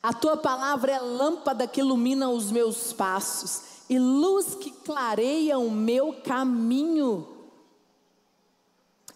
A 0.00 0.12
tua 0.12 0.36
palavra 0.36 0.92
é 0.92 1.00
lâmpada 1.00 1.66
que 1.66 1.80
ilumina 1.80 2.30
os 2.30 2.52
meus 2.52 2.92
passos 2.92 3.62
e 3.90 3.98
luz 3.98 4.54
que 4.54 4.70
clareia 4.70 5.58
o 5.58 5.68
meu 5.68 6.12
caminho. 6.22 7.26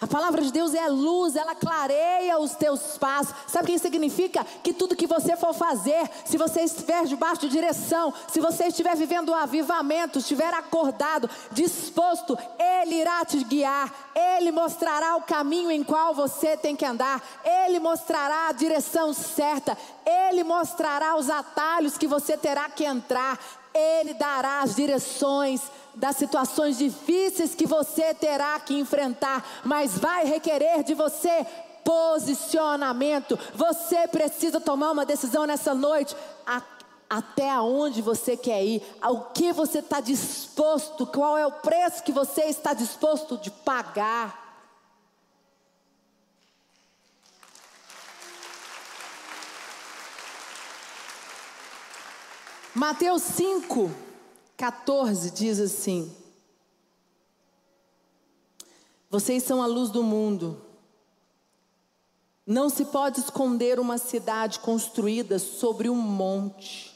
A 0.00 0.06
palavra 0.06 0.42
de 0.42 0.52
Deus 0.52 0.74
é 0.74 0.86
luz, 0.88 1.34
ela 1.34 1.56
clareia 1.56 2.38
os 2.38 2.54
teus 2.54 2.96
passos. 2.96 3.34
Sabe 3.48 3.64
o 3.64 3.66
que 3.66 3.72
isso 3.72 3.82
significa? 3.82 4.46
Que 4.62 4.72
tudo 4.72 4.94
que 4.94 5.08
você 5.08 5.36
for 5.36 5.52
fazer, 5.52 6.08
se 6.24 6.38
você 6.38 6.60
estiver 6.60 7.04
debaixo 7.04 7.40
de 7.40 7.48
direção, 7.48 8.14
se 8.28 8.38
você 8.38 8.68
estiver 8.68 8.94
vivendo 8.94 9.30
um 9.30 9.34
avivamento, 9.34 10.20
estiver 10.20 10.54
acordado, 10.54 11.28
disposto, 11.50 12.38
Ele 12.56 12.94
irá 13.00 13.24
te 13.24 13.42
guiar, 13.42 13.92
Ele 14.14 14.52
mostrará 14.52 15.16
o 15.16 15.22
caminho 15.22 15.68
em 15.68 15.82
qual 15.82 16.14
você 16.14 16.56
tem 16.56 16.76
que 16.76 16.84
andar, 16.84 17.20
Ele 17.44 17.80
mostrará 17.80 18.50
a 18.50 18.52
direção 18.52 19.12
certa, 19.12 19.76
Ele 20.06 20.44
mostrará 20.44 21.16
os 21.16 21.28
atalhos 21.28 21.98
que 21.98 22.06
você 22.06 22.36
terá 22.36 22.70
que 22.70 22.84
entrar, 22.84 23.36
Ele 23.74 24.14
dará 24.14 24.60
as 24.60 24.76
direções 24.76 25.60
das 25.98 26.16
situações 26.16 26.78
difíceis 26.78 27.54
que 27.54 27.66
você 27.66 28.14
terá 28.14 28.58
que 28.60 28.78
enfrentar, 28.78 29.44
mas 29.64 29.98
vai 29.98 30.24
requerer 30.24 30.82
de 30.82 30.94
você 30.94 31.44
posicionamento. 31.84 33.38
Você 33.54 34.06
precisa 34.08 34.60
tomar 34.60 34.92
uma 34.92 35.04
decisão 35.04 35.46
nessa 35.46 35.74
noite. 35.74 36.16
até 37.10 37.50
aonde 37.50 38.02
você 38.02 38.36
quer 38.36 38.62
ir, 38.62 38.82
ao 39.00 39.30
que 39.30 39.50
você 39.50 39.78
está 39.78 39.98
disposto, 39.98 41.06
qual 41.06 41.38
é 41.38 41.46
o 41.46 41.52
preço 41.52 42.02
que 42.02 42.12
você 42.12 42.42
está 42.42 42.74
disposto 42.74 43.38
de 43.38 43.50
pagar. 43.50 44.46
Mateus 52.74 53.22
5, 53.22 54.07
14 54.58 55.30
diz 55.30 55.60
assim: 55.60 56.12
Vocês 59.08 59.44
são 59.44 59.62
a 59.62 59.66
luz 59.66 59.88
do 59.88 60.02
mundo. 60.02 60.60
Não 62.44 62.68
se 62.68 62.86
pode 62.86 63.20
esconder 63.20 63.78
uma 63.78 63.98
cidade 63.98 64.58
construída 64.58 65.38
sobre 65.38 65.88
um 65.88 65.94
monte. 65.94 66.92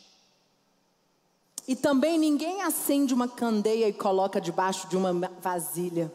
E 1.69 1.77
também 1.77 2.19
ninguém 2.19 2.63
acende 2.63 3.15
uma 3.15 3.29
candeia 3.29 3.87
e 3.87 3.93
coloca 3.93 4.41
debaixo 4.41 4.89
de 4.89 4.97
uma 4.97 5.13
vasilha. 5.41 6.13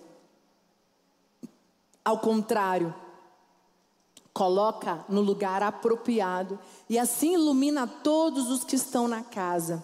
Ao 2.03 2.19
contrário, 2.19 2.93
coloca 4.33 5.05
no 5.07 5.21
lugar 5.21 5.63
apropriado 5.63 6.59
e 6.89 6.99
assim 6.99 7.35
ilumina 7.35 7.87
todos 7.87 8.49
os 8.49 8.65
que 8.65 8.75
estão 8.75 9.07
na 9.07 9.23
casa. 9.23 9.81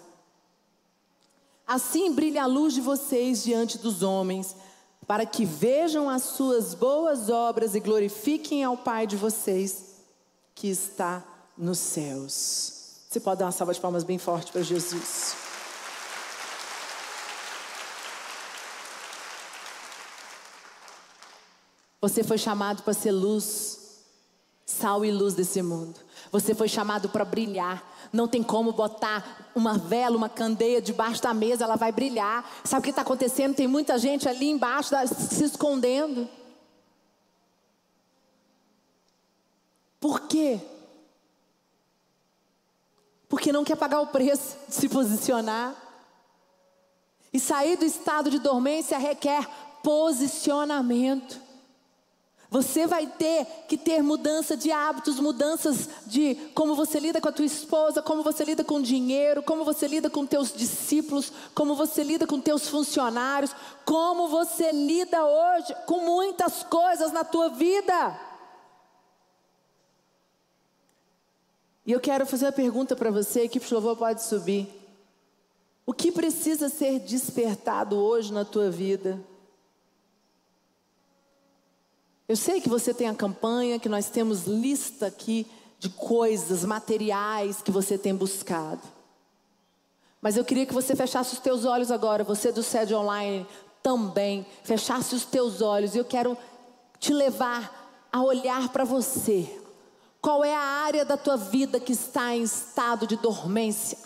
Assim 1.66 2.14
brilha 2.14 2.44
a 2.44 2.46
luz 2.46 2.74
de 2.74 2.82
vocês 2.82 3.44
diante 3.44 3.78
dos 3.78 4.04
homens, 4.04 4.56
para 5.08 5.26
que 5.26 5.46
vejam 5.46 6.10
as 6.10 6.24
suas 6.24 6.74
boas 6.74 7.30
obras 7.30 7.76
e 7.76 7.80
glorifiquem 7.80 8.64
ao 8.64 8.78
Pai 8.78 9.08
de 9.08 9.16
vocês 9.16 9.96
que 10.54 10.68
está 10.68 11.24
nos 11.58 11.80
céus. 11.80 12.74
Você 13.10 13.20
pode 13.20 13.40
dar 13.40 13.46
uma 13.46 13.52
salva 13.52 13.74
de 13.74 13.80
palmas 13.80 14.04
bem 14.04 14.18
forte 14.18 14.52
para 14.52 14.62
Jesus. 14.62 15.36
Você 22.02 22.22
foi 22.22 22.38
chamado 22.38 22.84
para 22.84 22.94
ser 22.94 23.12
luz, 23.12 24.04
sal 24.66 25.06
e 25.06 25.12
luz 25.12 25.36
desse 25.36 25.62
mundo. 25.62 26.00
Você 26.34 26.56
foi 26.56 26.68
chamado 26.68 27.10
para 27.10 27.24
brilhar. 27.24 27.88
Não 28.12 28.28
tem 28.28 28.42
como 28.42 28.72
botar 28.72 29.52
uma 29.54 29.78
vela, 29.78 30.18
uma 30.18 30.28
candeia 30.28 30.82
debaixo 30.82 31.22
da 31.22 31.32
mesa, 31.32 31.64
ela 31.64 31.76
vai 31.76 31.92
brilhar. 31.92 32.44
Sabe 32.64 32.80
o 32.80 32.84
que 32.84 32.90
está 32.90 33.04
acontecendo? 33.04 33.54
Tem 33.54 33.68
muita 33.68 34.00
gente 34.00 34.28
ali 34.28 34.50
embaixo 34.50 34.96
se 35.30 35.44
escondendo. 35.44 36.28
Por 40.00 40.22
quê? 40.22 40.60
Porque 43.30 43.52
não 43.52 43.64
quer 43.64 43.76
pagar 43.76 44.02
o 44.02 44.08
preço 44.08 44.58
de 44.68 44.74
se 44.74 44.90
posicionar. 44.90 45.76
E 47.32 47.40
sair 47.40 47.78
do 47.78 47.86
estado 47.86 48.32
de 48.32 48.40
dormência 48.40 48.98
requer 48.98 49.48
posicionamento. 49.84 51.40
Você 52.54 52.86
vai 52.86 53.08
ter 53.08 53.48
que 53.68 53.76
ter 53.76 54.04
mudança 54.04 54.56
de 54.56 54.72
hábitos, 54.72 55.20
mudanças 55.20 55.90
de 56.06 56.36
como 56.54 56.76
você 56.76 57.00
lida 57.00 57.20
com 57.20 57.28
a 57.28 57.32
tua 57.32 57.46
esposa, 57.46 58.00
como 58.00 58.22
você 58.22 58.44
lida 58.44 58.64
com 58.64 58.76
o 58.76 58.84
dinheiro, 58.84 59.42
como 59.42 59.66
você 59.66 59.88
lida 59.88 60.08
com 60.08 60.24
teus 60.24 60.54
discípulos, 60.54 61.34
como 61.56 61.74
você 61.74 62.04
lida 62.04 62.28
com 62.28 62.40
teus 62.40 62.68
funcionários, 62.68 63.56
como 63.84 64.28
você 64.28 64.72
lida 64.72 65.26
hoje 65.26 65.76
com 65.88 66.02
muitas 66.02 66.62
coisas 66.62 67.12
na 67.12 67.24
tua 67.24 67.50
vida. 67.50 68.20
E 71.88 71.92
eu 71.92 72.00
quero 72.00 72.24
fazer 72.24 72.46
uma 72.46 72.52
pergunta 72.52 72.96
para 72.96 73.10
você, 73.10 73.48
que 73.48 73.58
o 73.58 73.74
louvor 73.74 73.98
pode 73.98 74.22
subir. 74.22 74.70
O 75.88 75.92
que 75.92 76.12
precisa 76.12 76.70
ser 76.70 77.00
despertado 77.00 77.98
hoje 77.98 78.32
na 78.32 78.46
tua 78.46 78.70
vida? 78.70 79.33
Eu 82.28 82.36
sei 82.36 82.62
que 82.62 82.70
você 82.70 82.94
tem 82.94 83.10
a 83.10 83.14
campanha, 83.14 83.80
que 83.80 83.90
nós 83.90 84.10
temos 84.10 84.46
lista 84.46 85.08
aqui 85.08 85.46
de 85.78 85.90
coisas, 85.90 86.64
materiais 86.64 87.62
que 87.62 87.72
você 87.72 87.98
tem 87.98 88.16
buscado. 88.16 88.82
Mas 90.22 90.38
eu 90.38 90.46
queria 90.46 90.66
que 90.66 90.74
você 90.74 90.96
fechasse 90.96 91.34
os 91.34 91.40
teus 91.40 91.66
olhos 91.66 91.92
agora, 91.92 92.24
você 92.24 92.52
do 92.52 92.64
SED 92.64 92.96
Online 92.96 93.46
também, 93.82 94.46
fechasse 94.64 95.14
os 95.14 95.26
teus 95.26 95.62
olhos. 95.62 95.94
E 95.94 95.98
eu 95.98 96.06
quero 96.06 96.38
te 96.98 97.14
levar 97.14 98.08
a 98.10 98.24
olhar 98.24 98.70
para 98.70 98.86
você. 98.86 99.60
Qual 100.22 100.46
é 100.46 100.56
a 100.56 100.60
área 100.60 101.04
da 101.04 101.18
tua 101.18 101.36
vida 101.36 101.78
que 101.78 101.92
está 101.92 102.34
em 102.34 102.44
estado 102.44 103.06
de 103.06 103.18
dormência? 103.18 103.98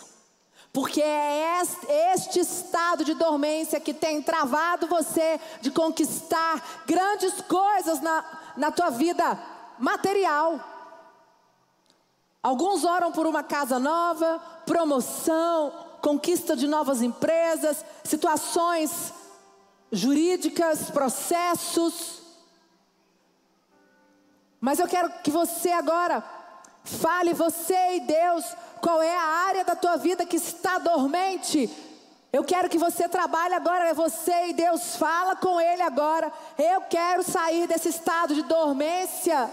Porque 0.72 1.02
é 1.02 1.62
este 2.14 2.40
estado 2.40 3.04
de 3.04 3.14
dormência 3.14 3.80
que 3.80 3.94
tem 3.94 4.22
travado 4.22 4.86
você 4.86 5.40
de 5.60 5.70
conquistar 5.70 6.82
grandes 6.86 7.40
coisas 7.40 8.00
na, 8.00 8.24
na 8.56 8.70
tua 8.70 8.90
vida 8.90 9.38
material. 9.78 10.60
Alguns 12.42 12.84
oram 12.84 13.10
por 13.10 13.26
uma 13.26 13.42
casa 13.42 13.78
nova, 13.78 14.38
promoção, 14.64 15.72
conquista 16.00 16.54
de 16.54 16.66
novas 16.66 17.02
empresas, 17.02 17.84
situações 18.04 19.12
jurídicas, 19.90 20.90
processos. 20.90 22.22
Mas 24.60 24.78
eu 24.78 24.86
quero 24.86 25.10
que 25.22 25.30
você 25.30 25.70
agora 25.70 26.22
fale, 26.84 27.34
você 27.34 27.96
e 27.96 28.00
Deus, 28.00 28.44
qual 28.78 29.02
é 29.02 29.14
a 29.14 29.22
área 29.48 29.64
da 29.64 29.76
tua 29.76 29.96
vida 29.96 30.24
que 30.24 30.36
está 30.36 30.78
dormente. 30.78 31.70
Eu 32.32 32.44
quero 32.44 32.68
que 32.68 32.78
você 32.78 33.08
trabalhe 33.08 33.54
agora, 33.54 33.88
é 33.88 33.94
você 33.94 34.48
e 34.48 34.52
Deus 34.52 34.96
fala 34.96 35.34
com 35.36 35.60
Ele 35.60 35.82
agora. 35.82 36.30
Eu 36.58 36.82
quero 36.82 37.22
sair 37.22 37.66
desse 37.66 37.88
estado 37.88 38.34
de 38.34 38.42
dormência. 38.42 39.50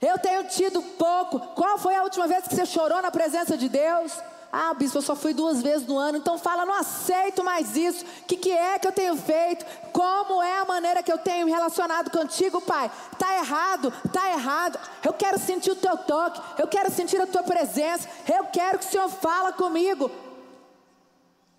Eu 0.00 0.18
tenho 0.18 0.44
tido 0.44 0.82
pouco. 0.82 1.38
Qual 1.54 1.78
foi 1.78 1.94
a 1.94 2.02
última 2.02 2.26
vez 2.26 2.46
que 2.46 2.54
você 2.54 2.66
chorou 2.66 3.00
na 3.02 3.10
presença 3.10 3.56
de 3.56 3.68
Deus? 3.68 4.12
Ah, 4.50 4.72
bispo, 4.72 4.98
eu 4.98 5.02
só 5.02 5.14
fui 5.14 5.34
duas 5.34 5.60
vezes 5.60 5.86
no 5.86 5.98
ano. 5.98 6.18
Então 6.18 6.38
fala, 6.38 6.64
não 6.64 6.74
aceito 6.74 7.44
mais 7.44 7.76
isso. 7.76 8.04
O 8.04 8.24
que, 8.24 8.36
que 8.36 8.50
é 8.50 8.78
que 8.78 8.88
eu 8.88 8.92
tenho 8.92 9.14
feito? 9.16 9.64
Como 9.92 10.42
é 10.42 10.60
a 10.60 10.64
maneira 10.64 11.02
que 11.02 11.12
eu 11.12 11.18
tenho 11.18 11.46
relacionado 11.46 12.10
contigo, 12.10 12.60
Pai? 12.60 12.90
Tá 13.18 13.36
errado, 13.36 13.92
tá 14.10 14.30
errado. 14.30 14.78
Eu 15.04 15.12
quero 15.12 15.38
sentir 15.38 15.70
o 15.70 15.76
teu 15.76 15.98
toque. 15.98 16.40
Eu 16.56 16.66
quero 16.66 16.90
sentir 16.90 17.20
a 17.20 17.26
tua 17.26 17.42
presença. 17.42 18.08
Eu 18.26 18.44
quero 18.44 18.78
que 18.78 18.86
o 18.86 18.88
Senhor 18.88 19.08
fala 19.08 19.52
comigo. 19.52 20.10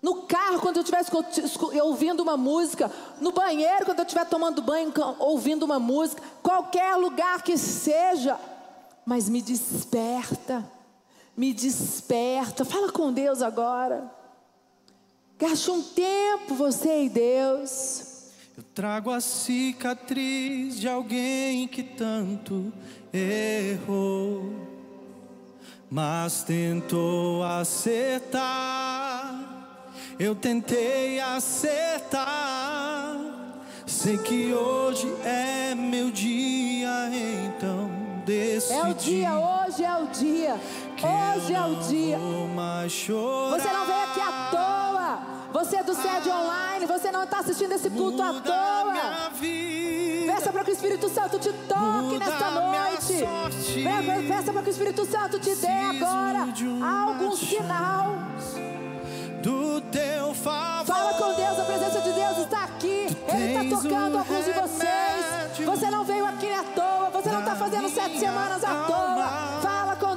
No 0.02 0.22
carro, 0.22 0.60
quando 0.60 0.78
eu 0.78 0.82
estiver 0.82 1.04
ouvindo 1.82 2.20
uma 2.20 2.36
música, 2.36 2.90
no 3.20 3.30
banheiro, 3.32 3.84
quando 3.84 3.98
eu 3.98 4.04
estiver 4.04 4.24
tomando 4.24 4.62
banho, 4.62 4.92
ouvindo 5.18 5.62
uma 5.62 5.78
música, 5.78 6.22
qualquer 6.42 6.96
lugar 6.96 7.42
que 7.42 7.56
seja, 7.58 8.40
mas 9.04 9.28
me 9.28 9.42
desperta 9.42 10.79
me 11.40 11.54
desperta. 11.54 12.66
Fala 12.66 12.92
com 12.92 13.10
Deus 13.10 13.40
agora. 13.40 14.12
Gaste 15.38 15.70
um 15.70 15.80
tempo, 15.82 16.54
você 16.54 17.04
e 17.04 17.08
Deus. 17.08 18.28
Eu 18.58 18.62
trago 18.74 19.10
a 19.10 19.22
cicatriz 19.22 20.78
de 20.78 20.86
alguém 20.86 21.66
que 21.66 21.82
tanto 21.82 22.70
errou, 23.10 24.52
mas 25.90 26.42
tentou 26.42 27.42
acertar. 27.42 28.44
Eu 30.18 30.34
tentei 30.34 31.20
acertar. 31.20 33.16
Sei 33.86 34.18
que 34.18 34.52
hoje 34.52 35.10
é 35.24 35.74
meu 35.74 36.10
dia, 36.10 37.10
então 37.46 37.90
decidi. 38.26 38.74
É 38.74 38.84
o 38.84 38.94
dia, 38.94 39.38
hoje 39.38 39.84
é 39.84 39.96
o 39.96 40.06
dia. 40.08 40.60
Hoje 41.02 41.54
é 41.54 41.62
o 41.62 41.76
dia. 41.76 42.18
Você 42.18 43.68
não 43.72 43.86
veio 43.86 44.02
aqui 44.02 44.20
à 44.20 44.48
toa. 44.50 45.18
Você 45.52 45.76
é 45.76 45.82
do 45.82 45.94
sede 45.94 46.28
online. 46.28 46.86
Você 46.86 47.10
não 47.10 47.24
está 47.24 47.38
assistindo 47.38 47.72
esse 47.72 47.88
culto 47.90 48.22
à 48.22 48.34
toa. 48.40 49.30
Peça 50.26 50.52
para 50.52 50.64
que 50.64 50.70
o 50.70 50.74
Espírito 50.74 51.08
Santo 51.08 51.38
te 51.38 51.52
toque 51.52 52.18
nesta 52.18 52.50
noite. 52.50 53.24
Peça 54.28 54.52
para 54.52 54.62
que 54.62 54.68
o 54.68 54.72
Espírito 54.72 55.04
Santo 55.06 55.38
te 55.38 55.54
dê 55.54 55.66
agora 55.68 56.46
algum 57.08 57.34
sinal. 57.34 58.18
Do 59.42 59.80
teu 59.80 60.34
favor. 60.34 60.84
Fala 60.84 61.14
com 61.14 61.34
Deus, 61.34 61.58
a 61.58 61.64
presença 61.64 62.00
de 62.02 62.12
Deus 62.12 62.38
está 62.38 62.64
aqui. 62.64 63.06
Ele 63.26 63.54
está 63.54 63.76
tocando 63.76 64.18
alguns 64.18 64.44
de 64.44 64.52
vocês. 64.52 65.64
Você 65.64 65.90
não 65.90 66.04
veio 66.04 66.26
aqui 66.26 66.52
à 66.52 66.62
toa. 66.62 67.10
Você 67.10 67.30
não 67.30 67.40
está 67.40 67.56
fazendo 67.56 67.88
sete 67.88 68.18
semanas 68.18 68.62
à 68.62 68.84
toa. 68.84 69.60
Fala 69.62 69.96
com 69.96 70.14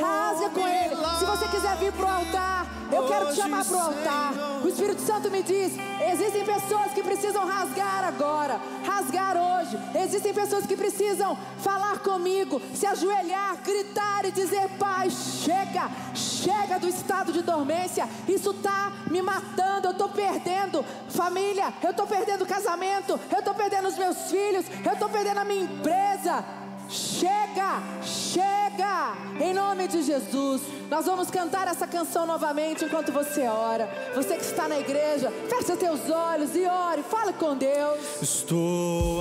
rasga 0.00 0.50
com 0.50 0.66
Ele. 0.66 0.96
Se 1.18 1.24
você 1.24 1.48
quiser 1.48 1.76
vir 1.76 1.92
para 1.92 2.06
o 2.06 2.08
altar, 2.08 2.66
eu 2.92 3.06
quero 3.06 3.28
te 3.28 3.36
chamar 3.36 3.64
para 3.64 3.76
o 3.76 3.80
altar. 3.80 4.32
O 4.64 4.68
Espírito 4.68 5.00
Santo 5.00 5.30
me 5.30 5.42
diz: 5.42 5.72
existem 6.12 6.44
pessoas 6.44 6.92
que 6.92 7.02
precisam 7.02 7.46
rasgar 7.46 8.04
agora, 8.04 8.60
rasgar 8.84 9.36
hoje. 9.36 9.78
Existem 10.02 10.32
pessoas 10.32 10.66
que 10.66 10.76
precisam 10.76 11.36
falar 11.58 11.98
comigo, 11.98 12.60
se 12.74 12.86
ajoelhar, 12.86 13.56
gritar 13.64 14.24
e 14.24 14.30
dizer: 14.30 14.68
Pai, 14.78 15.10
chega, 15.10 15.90
chega 16.14 16.78
do 16.78 16.88
estado 16.88 17.32
de 17.32 17.42
dormência. 17.42 18.08
Isso 18.28 18.50
está 18.50 18.92
me 19.10 19.22
matando, 19.22 19.88
eu 19.88 19.92
estou 19.92 20.08
perdendo 20.08 20.84
família, 21.08 21.72
eu 21.82 21.90
estou 21.90 22.06
perdendo 22.06 22.46
casamento, 22.46 23.18
eu 23.30 23.38
estou 23.38 23.54
perdendo 23.54 23.88
os 23.88 23.98
meus 23.98 24.30
filhos, 24.30 24.64
eu 24.84 24.92
estou 24.92 25.08
perdendo 25.08 25.38
a 25.38 25.44
minha 25.44 25.64
empresa. 25.64 26.63
Chega, 26.94 27.82
chega, 28.04 29.16
em 29.40 29.52
nome 29.52 29.88
de 29.88 30.00
Jesus. 30.00 30.62
Nós 30.88 31.06
vamos 31.06 31.28
cantar 31.28 31.66
essa 31.66 31.88
canção 31.88 32.24
novamente 32.24 32.84
enquanto 32.84 33.10
você 33.10 33.48
ora. 33.48 33.90
Você 34.14 34.36
que 34.36 34.44
está 34.44 34.68
na 34.68 34.78
igreja, 34.78 35.28
feche 35.48 35.76
teus 35.76 36.08
olhos 36.08 36.54
e 36.54 36.64
ore, 36.64 37.02
fale 37.02 37.32
com 37.32 37.56
Deus. 37.56 38.22
Estou 38.22 39.20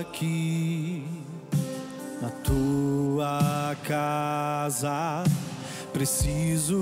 aqui 0.00 1.06
na 2.22 2.30
tua 2.30 3.76
casa, 3.86 5.22
preciso 5.92 6.78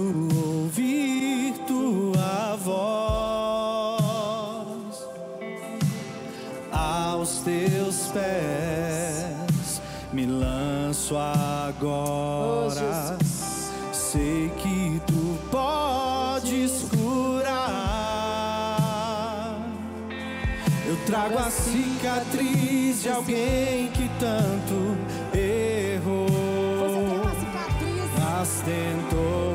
ouvir 0.46 1.54
tua 1.66 2.54
voz 2.54 3.90
aos 6.70 7.40
teus 7.40 8.06
pés. 8.12 9.39
Me 10.12 10.26
lanço 10.26 11.16
agora. 11.16 13.16
Sei 13.92 14.50
que 14.58 15.00
tu 15.06 15.38
podes 15.50 16.84
curar. 16.90 17.60
Eu 20.86 20.96
trago 21.06 21.38
a 21.38 21.48
cicatriz 21.48 23.02
de 23.02 23.08
alguém 23.08 23.88
que 23.92 24.10
tanto 24.18 24.98
errou. 25.32 26.26
Você 26.26 27.06
tem 27.06 27.20
uma 27.20 27.30
cicatriz 27.30 28.10
Mas 28.18 28.62
tentou 28.64 29.49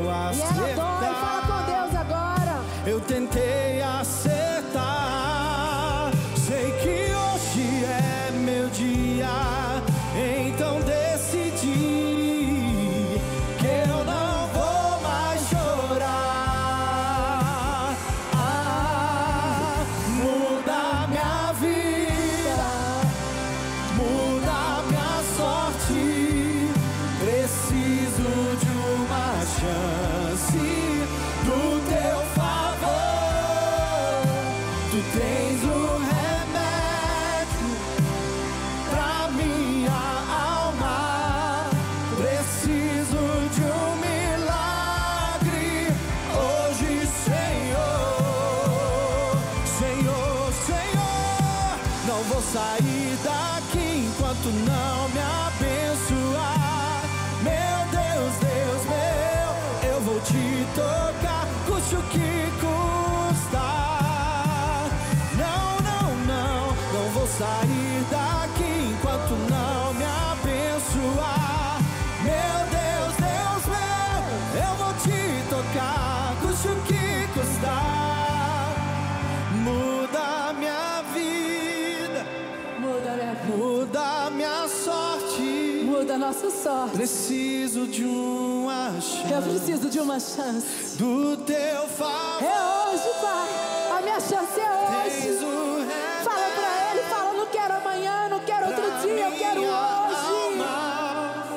chance. 90.45 90.97
do 90.97 91.37
teu 91.37 91.87
favor. 91.89 92.43
É 92.43 92.93
hoje, 92.93 93.09
Pai. 93.21 93.97
A 93.97 94.01
minha 94.01 94.19
chance 94.19 94.59
é 94.59 94.71
hoje. 94.71 95.39
Fala 96.23 96.47
pra 96.55 96.91
ele, 96.91 97.01
fala, 97.09 97.33
não 97.33 97.45
quero 97.47 97.73
amanhã, 97.73 98.29
não 98.29 98.39
quero 98.39 98.67
outro 98.67 98.83
dia, 99.01 99.25
eu 99.25 99.31
quero 99.31 99.61
hoje. 99.61 99.69
alma. 99.69 101.47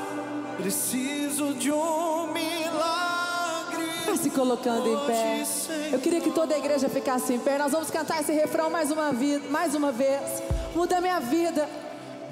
Preciso 0.57 1.55
de 1.55 1.71
um 1.71 2.33
milagre. 2.33 3.87
Vai 4.07 4.17
se 4.17 4.31
colocando 4.31 4.89
em 4.89 5.07
pé. 5.07 5.45
Eu 5.93 5.99
queria 5.99 6.21
que 6.21 6.31
toda 6.31 6.55
a 6.55 6.59
igreja 6.59 6.89
ficasse 6.89 7.33
em 7.33 7.39
pé. 7.39 7.59
Nós 7.59 7.73
vamos 7.73 7.91
cantar 7.91 8.21
esse 8.21 8.33
refrão 8.33 8.71
mais 8.71 8.91
uma, 8.91 9.13
mais 9.51 9.75
uma 9.75 9.93
vez. 9.93 10.43
Muda 10.75 11.01
minha 11.01 11.21
vida, 11.21 11.69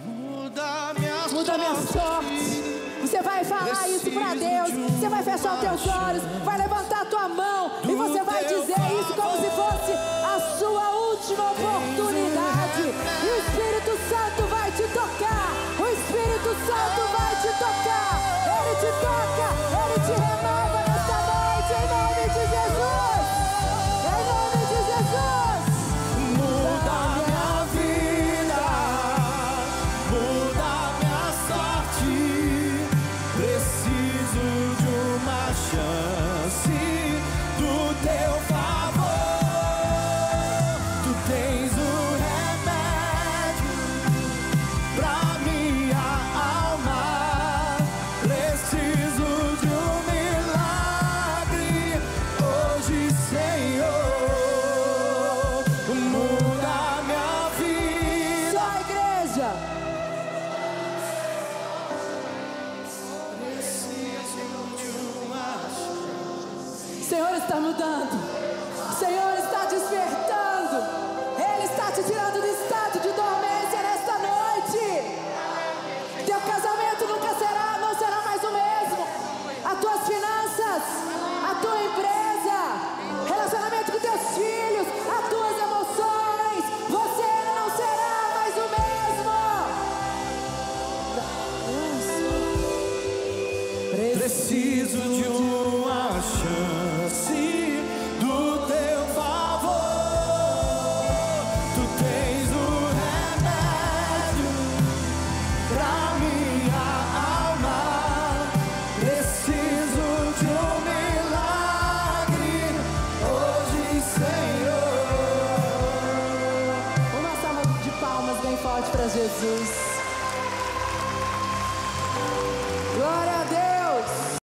Muda 0.07 0.95
minha 0.99 1.29
muda 1.29 1.59
minha 1.59 1.75
sorte. 1.75 2.76
Você 3.07 3.23
vai 3.23 3.45
falar 3.45 3.89
isso 3.89 4.11
pra 4.11 4.35
Deus. 4.35 4.73
Você 4.99 5.09
vai 5.09 5.23
fechar 5.23 5.55
os 5.55 5.61
teus 5.61 5.87
olhos, 5.87 6.25
vai 6.45 6.59
levantar 6.59 7.03
a 7.03 7.05
tua 7.05 7.29
mão 7.29 7.71
e 7.85 7.95
você 7.95 8.21
vai 8.25 8.43
dizer 8.45 8.75
isso 9.01 9.15
como 9.15 9.37
se 9.37 9.49
fosse 9.51 9.93
a 9.93 10.59
sua 10.59 10.91
última 10.91 11.53
oportunidade. 11.53 12.83
E 13.23 13.29
o 13.29 13.37
Espírito 13.39 13.97
Santo 14.11 14.49
vai 14.51 14.73
te 14.73 14.83
tocar. 14.89 15.53
O 15.79 15.87
Espírito 15.87 16.51
Santo 16.67 17.01
vai 17.17 17.37
te 17.37 17.59
tocar. 17.61 18.27
Ele 18.59 18.75
te 18.75 18.91
toca, 19.01 19.47
ele 19.85 20.01
te 20.05 20.36